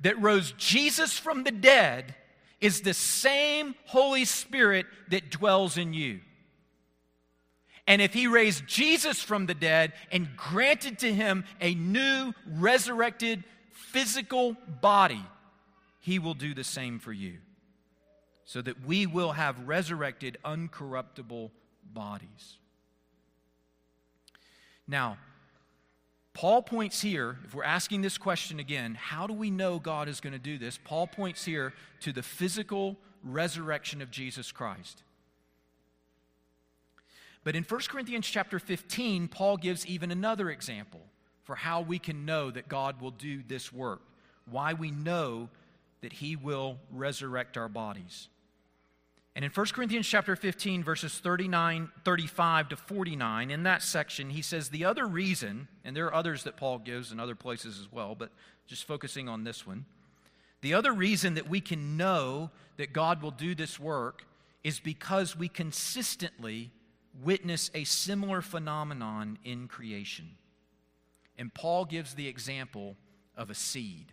that 0.00 0.20
rose 0.20 0.52
Jesus 0.58 1.16
from 1.16 1.44
the 1.44 1.52
dead 1.52 2.16
is 2.60 2.80
the 2.80 2.94
same 2.94 3.76
Holy 3.84 4.24
Spirit 4.24 4.86
that 5.10 5.30
dwells 5.30 5.76
in 5.76 5.94
you. 5.94 6.18
And 7.86 8.00
if 8.00 8.14
he 8.14 8.26
raised 8.26 8.66
Jesus 8.66 9.20
from 9.20 9.46
the 9.46 9.54
dead 9.54 9.92
and 10.12 10.28
granted 10.36 10.98
to 11.00 11.12
him 11.12 11.44
a 11.60 11.74
new 11.74 12.32
resurrected 12.46 13.42
physical 13.72 14.56
body, 14.80 15.24
he 16.00 16.18
will 16.18 16.34
do 16.34 16.54
the 16.54 16.64
same 16.64 16.98
for 16.98 17.12
you. 17.12 17.38
So 18.44 18.62
that 18.62 18.84
we 18.84 19.06
will 19.06 19.32
have 19.32 19.68
resurrected, 19.68 20.38
uncorruptible 20.44 21.50
bodies. 21.92 22.58
Now, 24.86 25.18
Paul 26.32 26.62
points 26.62 27.00
here, 27.00 27.38
if 27.44 27.54
we're 27.54 27.64
asking 27.64 28.02
this 28.02 28.18
question 28.18 28.60
again, 28.60 28.94
how 28.94 29.26
do 29.26 29.34
we 29.34 29.50
know 29.50 29.78
God 29.78 30.08
is 30.08 30.20
going 30.20 30.32
to 30.32 30.38
do 30.38 30.58
this? 30.58 30.78
Paul 30.82 31.06
points 31.06 31.44
here 31.44 31.74
to 32.00 32.12
the 32.12 32.22
physical 32.22 32.96
resurrection 33.22 34.00
of 34.00 34.10
Jesus 34.10 34.50
Christ. 34.52 35.02
But 37.42 37.56
in 37.56 37.64
1 37.64 37.80
Corinthians 37.88 38.26
chapter 38.26 38.58
15, 38.58 39.28
Paul 39.28 39.56
gives 39.56 39.86
even 39.86 40.10
another 40.10 40.50
example 40.50 41.00
for 41.42 41.54
how 41.56 41.80
we 41.80 41.98
can 41.98 42.26
know 42.26 42.50
that 42.50 42.68
God 42.68 43.00
will 43.00 43.10
do 43.10 43.42
this 43.46 43.72
work, 43.72 44.02
why 44.50 44.74
we 44.74 44.90
know 44.90 45.48
that 46.02 46.12
he 46.12 46.36
will 46.36 46.78
resurrect 46.90 47.56
our 47.56 47.68
bodies. 47.68 48.28
And 49.36 49.44
in 49.44 49.50
1 49.50 49.66
Corinthians 49.66 50.06
chapter 50.06 50.34
15, 50.36 50.82
verses 50.82 51.18
39, 51.18 51.90
35 52.04 52.68
to 52.70 52.76
49, 52.76 53.50
in 53.50 53.62
that 53.62 53.82
section, 53.82 54.30
he 54.30 54.42
says 54.42 54.68
the 54.68 54.84
other 54.84 55.06
reason, 55.06 55.68
and 55.84 55.96
there 55.96 56.06
are 56.06 56.14
others 56.14 56.42
that 56.44 56.56
Paul 56.56 56.78
gives 56.78 57.12
in 57.12 57.20
other 57.20 57.36
places 57.36 57.78
as 57.78 57.90
well, 57.90 58.14
but 58.14 58.30
just 58.66 58.84
focusing 58.84 59.28
on 59.28 59.44
this 59.44 59.66
one. 59.66 59.86
The 60.62 60.74
other 60.74 60.92
reason 60.92 61.34
that 61.34 61.48
we 61.48 61.60
can 61.60 61.96
know 61.96 62.50
that 62.76 62.92
God 62.92 63.22
will 63.22 63.30
do 63.30 63.54
this 63.54 63.78
work 63.80 64.24
is 64.62 64.78
because 64.78 65.36
we 65.36 65.48
consistently 65.48 66.70
witness 67.22 67.70
a 67.74 67.84
similar 67.84 68.42
phenomenon 68.42 69.38
in 69.44 69.68
creation. 69.68 70.30
And 71.36 71.52
Paul 71.52 71.84
gives 71.84 72.14
the 72.14 72.28
example 72.28 72.96
of 73.36 73.50
a 73.50 73.54
seed. 73.54 74.12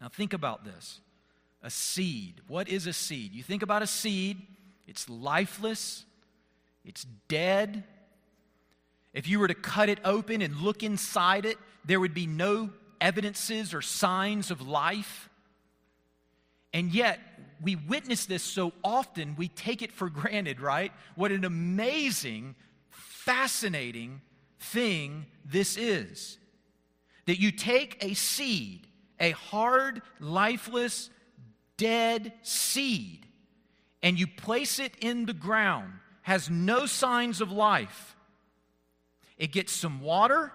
Now, 0.00 0.08
think 0.08 0.32
about 0.32 0.64
this 0.64 1.00
a 1.62 1.70
seed. 1.70 2.40
What 2.48 2.68
is 2.68 2.86
a 2.86 2.92
seed? 2.92 3.32
You 3.32 3.42
think 3.42 3.62
about 3.62 3.82
a 3.82 3.86
seed, 3.86 4.42
it's 4.86 5.08
lifeless, 5.08 6.04
it's 6.84 7.06
dead. 7.28 7.84
If 9.14 9.28
you 9.28 9.38
were 9.38 9.48
to 9.48 9.54
cut 9.54 9.88
it 9.88 9.98
open 10.04 10.42
and 10.42 10.56
look 10.56 10.82
inside 10.82 11.46
it, 11.46 11.58
there 11.84 12.00
would 12.00 12.14
be 12.14 12.26
no 12.26 12.70
evidences 13.00 13.74
or 13.74 13.82
signs 13.82 14.50
of 14.50 14.66
life. 14.66 15.28
And 16.72 16.92
yet, 16.92 17.20
we 17.62 17.76
witness 17.76 18.26
this 18.26 18.42
so 18.42 18.72
often, 18.82 19.36
we 19.36 19.48
take 19.48 19.82
it 19.82 19.92
for 19.92 20.10
granted, 20.10 20.60
right? 20.60 20.92
What 21.14 21.32
an 21.32 21.44
amazing, 21.44 22.54
fascinating 22.90 24.20
thing 24.58 25.26
this 25.44 25.76
is. 25.76 26.38
That 27.26 27.40
you 27.40 27.52
take 27.52 28.02
a 28.04 28.14
seed, 28.14 28.86
a 29.20 29.30
hard, 29.30 30.02
lifeless, 30.18 31.10
dead 31.76 32.32
seed 32.42 33.26
and 34.02 34.18
you 34.18 34.26
place 34.26 34.78
it 34.78 34.94
in 35.00 35.26
the 35.26 35.32
ground, 35.32 35.92
has 36.22 36.50
no 36.50 36.86
signs 36.86 37.40
of 37.40 37.52
life. 37.52 38.16
It 39.38 39.52
gets 39.52 39.72
some 39.72 40.00
water, 40.00 40.52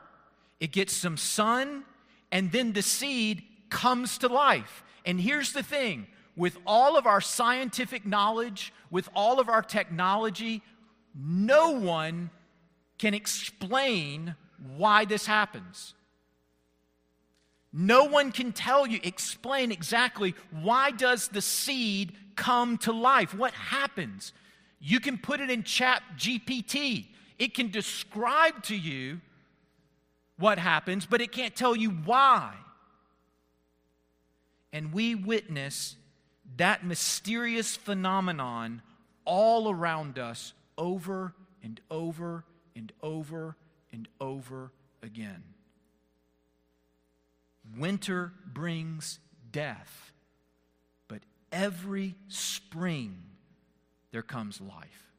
it 0.60 0.72
gets 0.72 0.94
some 0.94 1.18
sun, 1.18 1.84
and 2.32 2.52
then 2.52 2.74
the 2.74 2.82
seed 2.82 3.44
comes 3.70 4.18
to 4.20 4.28
life. 4.28 4.84
And 5.06 5.20
here's 5.20 5.54
the 5.54 5.64
thing 5.64 6.08
with 6.38 6.58
all 6.66 6.98
of 6.98 7.06
our 7.06 7.20
scientific 7.20 8.06
knowledge, 8.06 8.72
with 8.92 9.10
all 9.14 9.40
of 9.42 9.50
our 9.50 9.64
technology, 9.64 10.62
no 11.14 11.72
one 11.72 12.30
can 13.00 13.14
explain 13.14 14.36
why 14.78 15.04
this 15.04 15.26
happens. 15.26 15.96
No 17.74 18.06
one 18.06 18.32
can 18.32 18.54
tell 18.54 18.88
you, 18.88 19.00
explain 19.04 19.72
exactly 19.72 20.36
why 20.52 20.92
does 20.92 21.28
the 21.28 21.42
seed 21.42 22.14
come 22.36 22.78
to 22.80 22.94
life? 22.94 23.34
What 23.34 23.54
happens? 23.54 24.32
You 24.80 25.00
can 25.00 25.18
put 25.18 25.42
it 25.42 25.50
in 25.50 25.64
chat 25.64 26.04
GPT. 26.18 27.08
It 27.40 27.56
can 27.56 27.72
describe 27.72 28.64
to 28.64 28.76
you 28.76 29.22
what 30.38 30.60
happens, 30.60 31.08
but 31.08 31.20
it 31.20 31.32
can't 31.32 31.56
tell 31.56 31.76
you 31.76 31.90
why. 31.90 32.54
and 34.74 34.94
we 34.94 35.16
witness 35.16 35.96
that 36.56 36.86
mysterious 36.86 37.76
phenomenon 37.76 38.82
all 39.26 39.70
around 39.70 40.18
us 40.18 40.54
over 40.78 41.34
and 41.62 41.82
over 41.92 42.46
and 42.76 42.92
over 43.04 43.58
and 43.92 44.08
over 44.22 44.72
again. 45.04 45.44
Winter 47.78 48.32
brings 48.46 49.20
death, 49.52 50.14
but 51.08 51.20
every 51.52 52.16
spring 52.30 53.18
there 54.12 54.22
comes 54.22 54.62
life. 54.62 55.12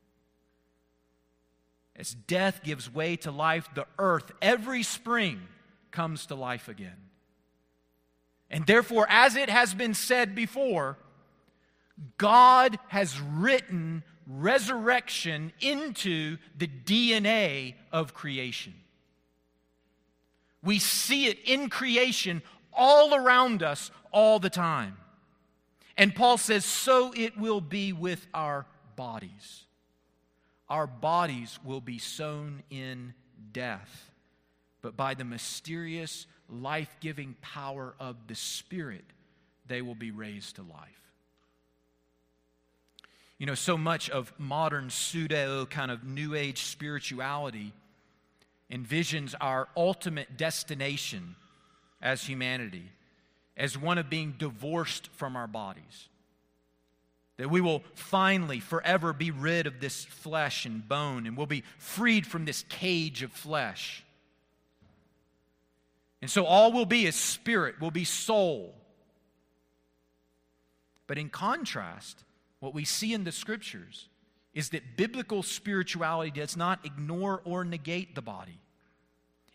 As 1.95 2.15
death 2.15 2.63
gives 2.63 2.93
way 2.93 3.17
to 3.17 3.31
life, 3.31 3.69
the 3.75 3.87
earth 3.99 4.31
every 4.41 4.83
spring 4.83 5.41
comes 5.91 6.27
to 6.27 6.35
life 6.35 6.69
again. 6.69 7.09
And 8.51 8.67
therefore, 8.67 9.07
as 9.11 9.37
it 9.37 9.51
has 9.51 9.75
been 9.75 9.95
said 9.95 10.35
before, 10.35 10.97
God 12.17 12.79
has 12.89 13.21
written 13.21 14.03
resurrection 14.27 15.53
into 15.61 16.37
the 16.57 16.69
DNA 16.69 17.75
of 17.91 18.15
creation. 18.15 18.75
We 20.63 20.79
see 20.79 21.27
it 21.27 21.39
in 21.45 21.71
creation 21.71 22.43
all 22.73 23.15
around 23.15 23.63
us 23.63 23.91
all 24.13 24.39
the 24.39 24.51
time. 24.51 24.97
And 25.97 26.15
Paul 26.15 26.39
says, 26.39 26.65
so 26.65 27.13
it 27.17 27.37
will 27.37 27.61
be 27.61 27.93
with 27.93 28.27
our 28.33 28.67
bodies. 28.95 29.65
Our 30.69 30.87
bodies 30.87 31.59
will 31.65 31.81
be 31.81 31.99
sown 31.99 32.63
in 32.71 33.15
death, 33.53 34.11
but 34.83 34.97
by 34.97 35.15
the 35.15 35.25
mysterious, 35.25 36.27
life 36.49 36.95
giving 37.01 37.35
power 37.41 37.95
of 37.99 38.17
the 38.27 38.35
Spirit, 38.35 39.05
they 39.67 39.83
will 39.83 39.95
be 39.95 40.11
raised 40.11 40.57
to 40.57 40.63
life. 40.63 41.08
You 43.39 43.47
know, 43.47 43.55
so 43.55 43.79
much 43.79 44.11
of 44.11 44.33
modern 44.37 44.91
pseudo 44.91 45.65
kind 45.67 45.91
of 45.91 46.03
new 46.05 46.35
age 46.35 46.65
spirituality 46.65 47.73
envisions 48.71 49.35
our 49.41 49.69
ultimate 49.77 50.37
destination 50.37 51.37
as 52.03 52.25
humanity 52.25 52.91
as 53.57 53.79
one 53.79 53.99
of 53.99 54.11
being 54.11 54.35
divorced 54.39 55.09
from 55.17 55.37
our 55.37 55.47
bodies. 55.47 56.09
That 57.37 57.51
we 57.51 57.61
will 57.61 57.85
finally, 57.95 58.59
forever 58.59 59.13
be 59.13 59.31
rid 59.31 59.69
of 59.69 59.81
this 59.81 60.05
flesh 60.05 60.67
and 60.67 60.87
bone, 60.89 61.27
and 61.27 61.37
we'll 61.37 61.47
be 61.47 61.63
freed 61.79 62.27
from 62.27 62.45
this 62.45 62.65
cage 62.69 63.23
of 63.23 63.31
flesh. 63.31 64.05
And 66.21 66.29
so 66.29 66.45
all 66.45 66.73
will 66.73 66.87
be 66.87 67.07
is 67.07 67.15
spirit, 67.15 67.81
will 67.81 67.93
be 67.93 68.05
soul. 68.05 68.75
But 71.07 71.17
in 71.17 71.29
contrast, 71.29 72.25
what 72.61 72.75
we 72.75 72.85
see 72.85 73.13
in 73.13 73.25
the 73.25 73.33
scriptures 73.33 74.09
is 74.55 74.71
that 74.71 74.97
biblical 74.97 75.43
spirituality 75.43 76.31
does 76.31 76.57
not 76.57 76.85
ignore 76.85 77.41
or 77.45 77.65
negate 77.65 78.15
the 78.15 78.23
body. 78.23 78.59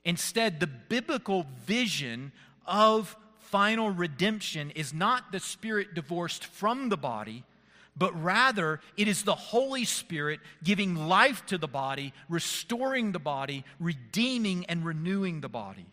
Instead, 0.06 0.60
the 0.60 0.68
biblical 0.68 1.46
vision 1.66 2.32
of 2.66 3.16
final 3.40 3.90
redemption 3.90 4.72
is 4.72 4.94
not 4.94 5.32
the 5.32 5.40
spirit 5.40 5.94
divorced 5.94 6.46
from 6.46 6.90
the 6.90 6.98
body, 6.98 7.44
but 7.96 8.24
rather 8.24 8.80
it 8.98 9.08
is 9.08 9.24
the 9.24 9.36
Holy 9.36 9.86
Spirit 9.86 10.40
giving 10.64 10.96
life 10.96 11.46
to 11.48 11.58
the 11.58 11.68
body, 11.68 12.14
restoring 12.30 13.12
the 13.12 13.20
body, 13.20 13.64
redeeming 13.80 14.66
and 14.66 14.86
renewing 14.86 15.42
the 15.42 15.50
body. 15.50 15.86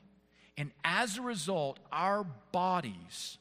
And 0.57 0.71
as 0.85 1.19
a 1.19 1.23
result, 1.23 1.79
our 1.93 2.25
bodies 2.53 3.39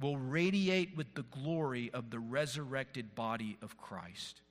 will 0.00 0.16
radiate 0.16 0.96
with 0.96 1.14
the 1.14 1.22
glory 1.22 1.90
of 1.92 2.10
the 2.10 2.18
resurrected 2.18 3.14
body 3.14 3.56
of 3.62 3.78
Christ. 3.78 4.42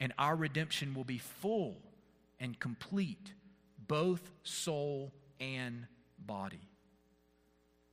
And 0.00 0.12
our 0.18 0.36
redemption 0.36 0.94
will 0.94 1.04
be 1.04 1.18
full 1.18 1.76
and 2.38 2.58
complete, 2.58 3.32
both 3.86 4.30
soul 4.42 5.12
and 5.40 5.86
body. 6.18 6.68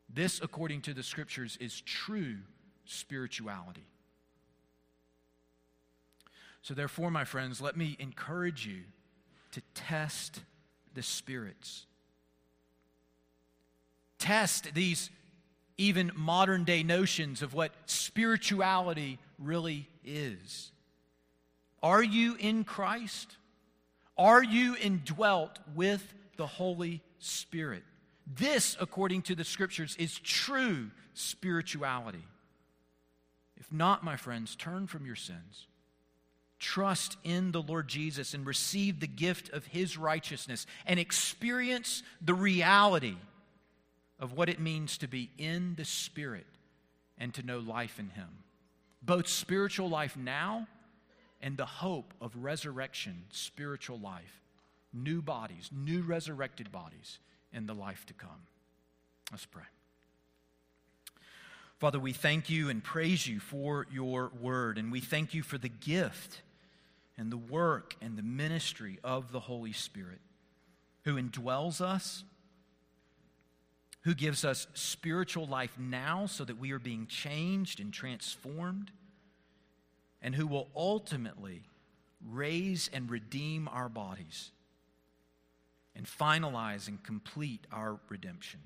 This, 0.10 0.40
according 0.42 0.82
to 0.82 0.94
the 0.94 1.04
scriptures, 1.04 1.58
is 1.60 1.82
true 1.82 2.38
spirituality. 2.86 3.88
So, 6.62 6.74
therefore, 6.74 7.12
my 7.12 7.26
friends, 7.26 7.62
let 7.62 7.78
me 7.78 7.96
encourage 8.00 8.66
you 8.66 8.84
to 9.52 9.62
test 9.74 10.42
the 10.94 11.04
spirits. 11.04 11.86
Test 14.18 14.74
these 14.74 15.10
even 15.78 16.12
modern 16.16 16.64
day 16.64 16.84
notions 16.84 17.42
of 17.42 17.54
what 17.54 17.72
spirituality 17.86 19.20
really 19.40 19.90
is. 20.04 20.72
Are 21.84 22.04
you 22.04 22.36
in 22.40 22.64
Christ? 22.64 23.36
Are 24.18 24.44
you 24.44 24.76
indwelt 24.78 25.60
with 25.76 26.14
the 26.38 26.48
Holy 26.48 27.02
Spirit? 27.20 27.84
This, 28.26 28.76
according 28.80 29.24
to 29.24 29.36
the 29.36 29.44
scriptures, 29.44 29.96
is 30.00 30.18
true 30.20 30.90
spirituality. 31.14 32.24
If 33.58 33.72
not, 33.72 34.04
my 34.04 34.16
friends, 34.16 34.56
turn 34.56 34.88
from 34.88 35.06
your 35.06 35.16
sins. 35.16 35.68
Trust 36.58 37.18
in 37.24 37.52
the 37.52 37.62
Lord 37.62 37.88
Jesus 37.88 38.34
and 38.34 38.46
receive 38.46 39.00
the 39.00 39.08
gift 39.08 39.50
of 39.50 39.66
his 39.68 39.98
righteousness 39.98 40.66
and 40.86 41.00
experience 41.00 42.02
the 42.22 42.34
reality 42.34 43.18
of 44.20 44.34
what 44.34 44.50
it 44.50 44.60
means 44.60 44.98
to 44.98 45.08
be 45.08 45.30
in 45.38 45.76
the 45.76 45.86
Spirit 45.86 46.48
and 47.18 47.34
to 47.34 47.44
know 47.44 47.60
life 47.60 48.00
in 48.00 48.10
Him. 48.10 48.30
Both 49.02 49.28
spiritual 49.28 49.90
life 49.90 50.18
now 50.18 50.68
and 51.42 51.58
the 51.58 51.66
hope 51.66 52.14
of 52.22 52.36
resurrection, 52.36 53.24
spiritual 53.30 54.00
life, 54.00 54.42
new 54.94 55.22
bodies, 55.22 55.70
new 55.72 56.02
resurrected 56.02 56.72
bodies 56.72 57.20
in 57.54 57.68
the 57.68 57.76
life 57.76 58.06
to 58.08 58.14
come. 58.14 58.48
Let's 59.32 59.46
pray. 59.46 59.64
Father, 61.80 62.00
we 62.00 62.14
thank 62.14 62.50
you 62.50 62.70
and 62.70 62.84
praise 62.84 63.28
you 63.28 63.40
for 63.40 63.86
your 63.92 64.32
word, 64.40 64.78
and 64.78 64.92
we 64.92 65.02
thank 65.02 65.34
you 65.34 65.44
for 65.44 65.58
the 65.58 65.70
gift 65.70 66.42
and 67.18 67.32
the 67.32 67.38
work 67.38 67.96
and 68.02 68.18
the 68.18 68.24
ministry 68.24 68.98
of 69.04 69.32
the 69.32 69.42
Holy 69.42 69.74
Spirit 69.74 70.20
who 71.04 71.16
indwells 71.16 71.82
us 71.82 72.24
who 74.06 74.14
gives 74.14 74.46
us 74.46 74.68
spiritual 74.76 75.48
life 75.48 75.76
now 75.80 76.28
so 76.28 76.46
that 76.46 76.60
we 76.60 76.72
are 76.72 76.80
being 76.80 77.08
changed 77.08 77.80
and 77.80 77.92
transformed, 77.92 78.92
and 80.22 80.36
who 80.36 80.46
will 80.46 80.70
ultimately 80.76 81.64
raise 82.32 82.90
and 82.94 83.10
redeem 83.10 83.68
our 83.68 83.90
bodies 83.90 84.52
and 85.96 86.06
finalize 86.06 86.88
and 86.88 87.04
complete 87.04 87.66
our 87.72 87.98
redemption. 88.10 88.60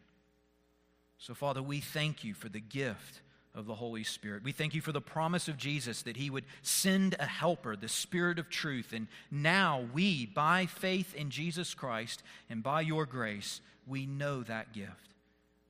So, 1.18 1.34
Father, 1.34 1.64
we 1.64 1.80
thank 1.80 2.24
you 2.26 2.34
for 2.34 2.50
the 2.50 2.60
gift 2.60 3.22
of 3.56 3.66
the 3.66 3.76
Holy 3.76 4.04
Spirit. 4.04 4.44
We 4.44 4.52
thank 4.52 4.74
you 4.74 4.82
for 4.82 4.92
the 4.92 5.02
promise 5.02 5.48
of 5.48 5.58
Jesus 5.58 6.02
that 6.02 6.18
he 6.18 6.30
would 6.30 6.46
send 6.64 7.16
a 7.18 7.26
helper, 7.26 7.78
the 7.78 7.88
Spirit 7.88 8.40
of 8.40 8.50
truth. 8.50 8.92
And 8.94 9.08
now 9.32 9.86
we, 9.94 10.26
by 10.26 10.66
faith 10.66 11.16
in 11.16 11.30
Jesus 11.30 11.74
Christ 11.74 12.24
and 12.50 12.62
by 12.62 12.82
your 12.82 13.06
grace, 13.06 13.62
we 13.88 14.06
know 14.06 14.44
that 14.44 14.74
gift 14.74 15.09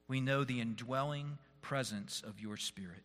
we 0.09 0.19
know 0.19 0.43
the 0.43 0.59
indwelling 0.59 1.37
presence 1.61 2.21
of 2.27 2.41
your 2.41 2.57
Spirit. 2.57 3.03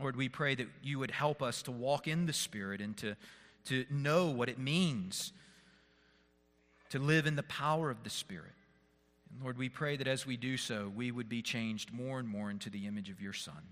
Lord, 0.00 0.16
we 0.16 0.28
pray 0.28 0.56
that 0.56 0.66
you 0.82 0.98
would 0.98 1.12
help 1.12 1.40
us 1.40 1.62
to 1.62 1.70
walk 1.70 2.08
in 2.08 2.26
the 2.26 2.32
Spirit 2.32 2.80
and 2.80 2.96
to, 2.96 3.14
to 3.66 3.84
know 3.90 4.30
what 4.30 4.48
it 4.48 4.58
means 4.58 5.32
to 6.90 6.98
live 6.98 7.26
in 7.26 7.36
the 7.36 7.42
power 7.44 7.90
of 7.90 8.02
the 8.02 8.10
Spirit. 8.10 8.52
And 9.30 9.42
Lord, 9.42 9.58
we 9.58 9.68
pray 9.68 9.96
that 9.96 10.08
as 10.08 10.26
we 10.26 10.36
do 10.36 10.56
so, 10.56 10.92
we 10.94 11.10
would 11.10 11.28
be 11.28 11.42
changed 11.42 11.92
more 11.92 12.18
and 12.18 12.28
more 12.28 12.50
into 12.50 12.70
the 12.70 12.86
image 12.86 13.10
of 13.10 13.20
your 13.20 13.32
Son. 13.32 13.62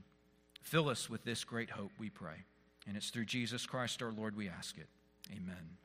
Fill 0.62 0.88
us 0.88 1.08
with 1.08 1.24
this 1.24 1.44
great 1.44 1.70
hope, 1.70 1.92
we 1.98 2.10
pray. 2.10 2.44
And 2.86 2.96
it's 2.96 3.10
through 3.10 3.26
Jesus 3.26 3.66
Christ 3.66 4.02
our 4.02 4.12
Lord 4.12 4.36
we 4.36 4.48
ask 4.48 4.76
it. 4.76 4.88
Amen. 5.30 5.82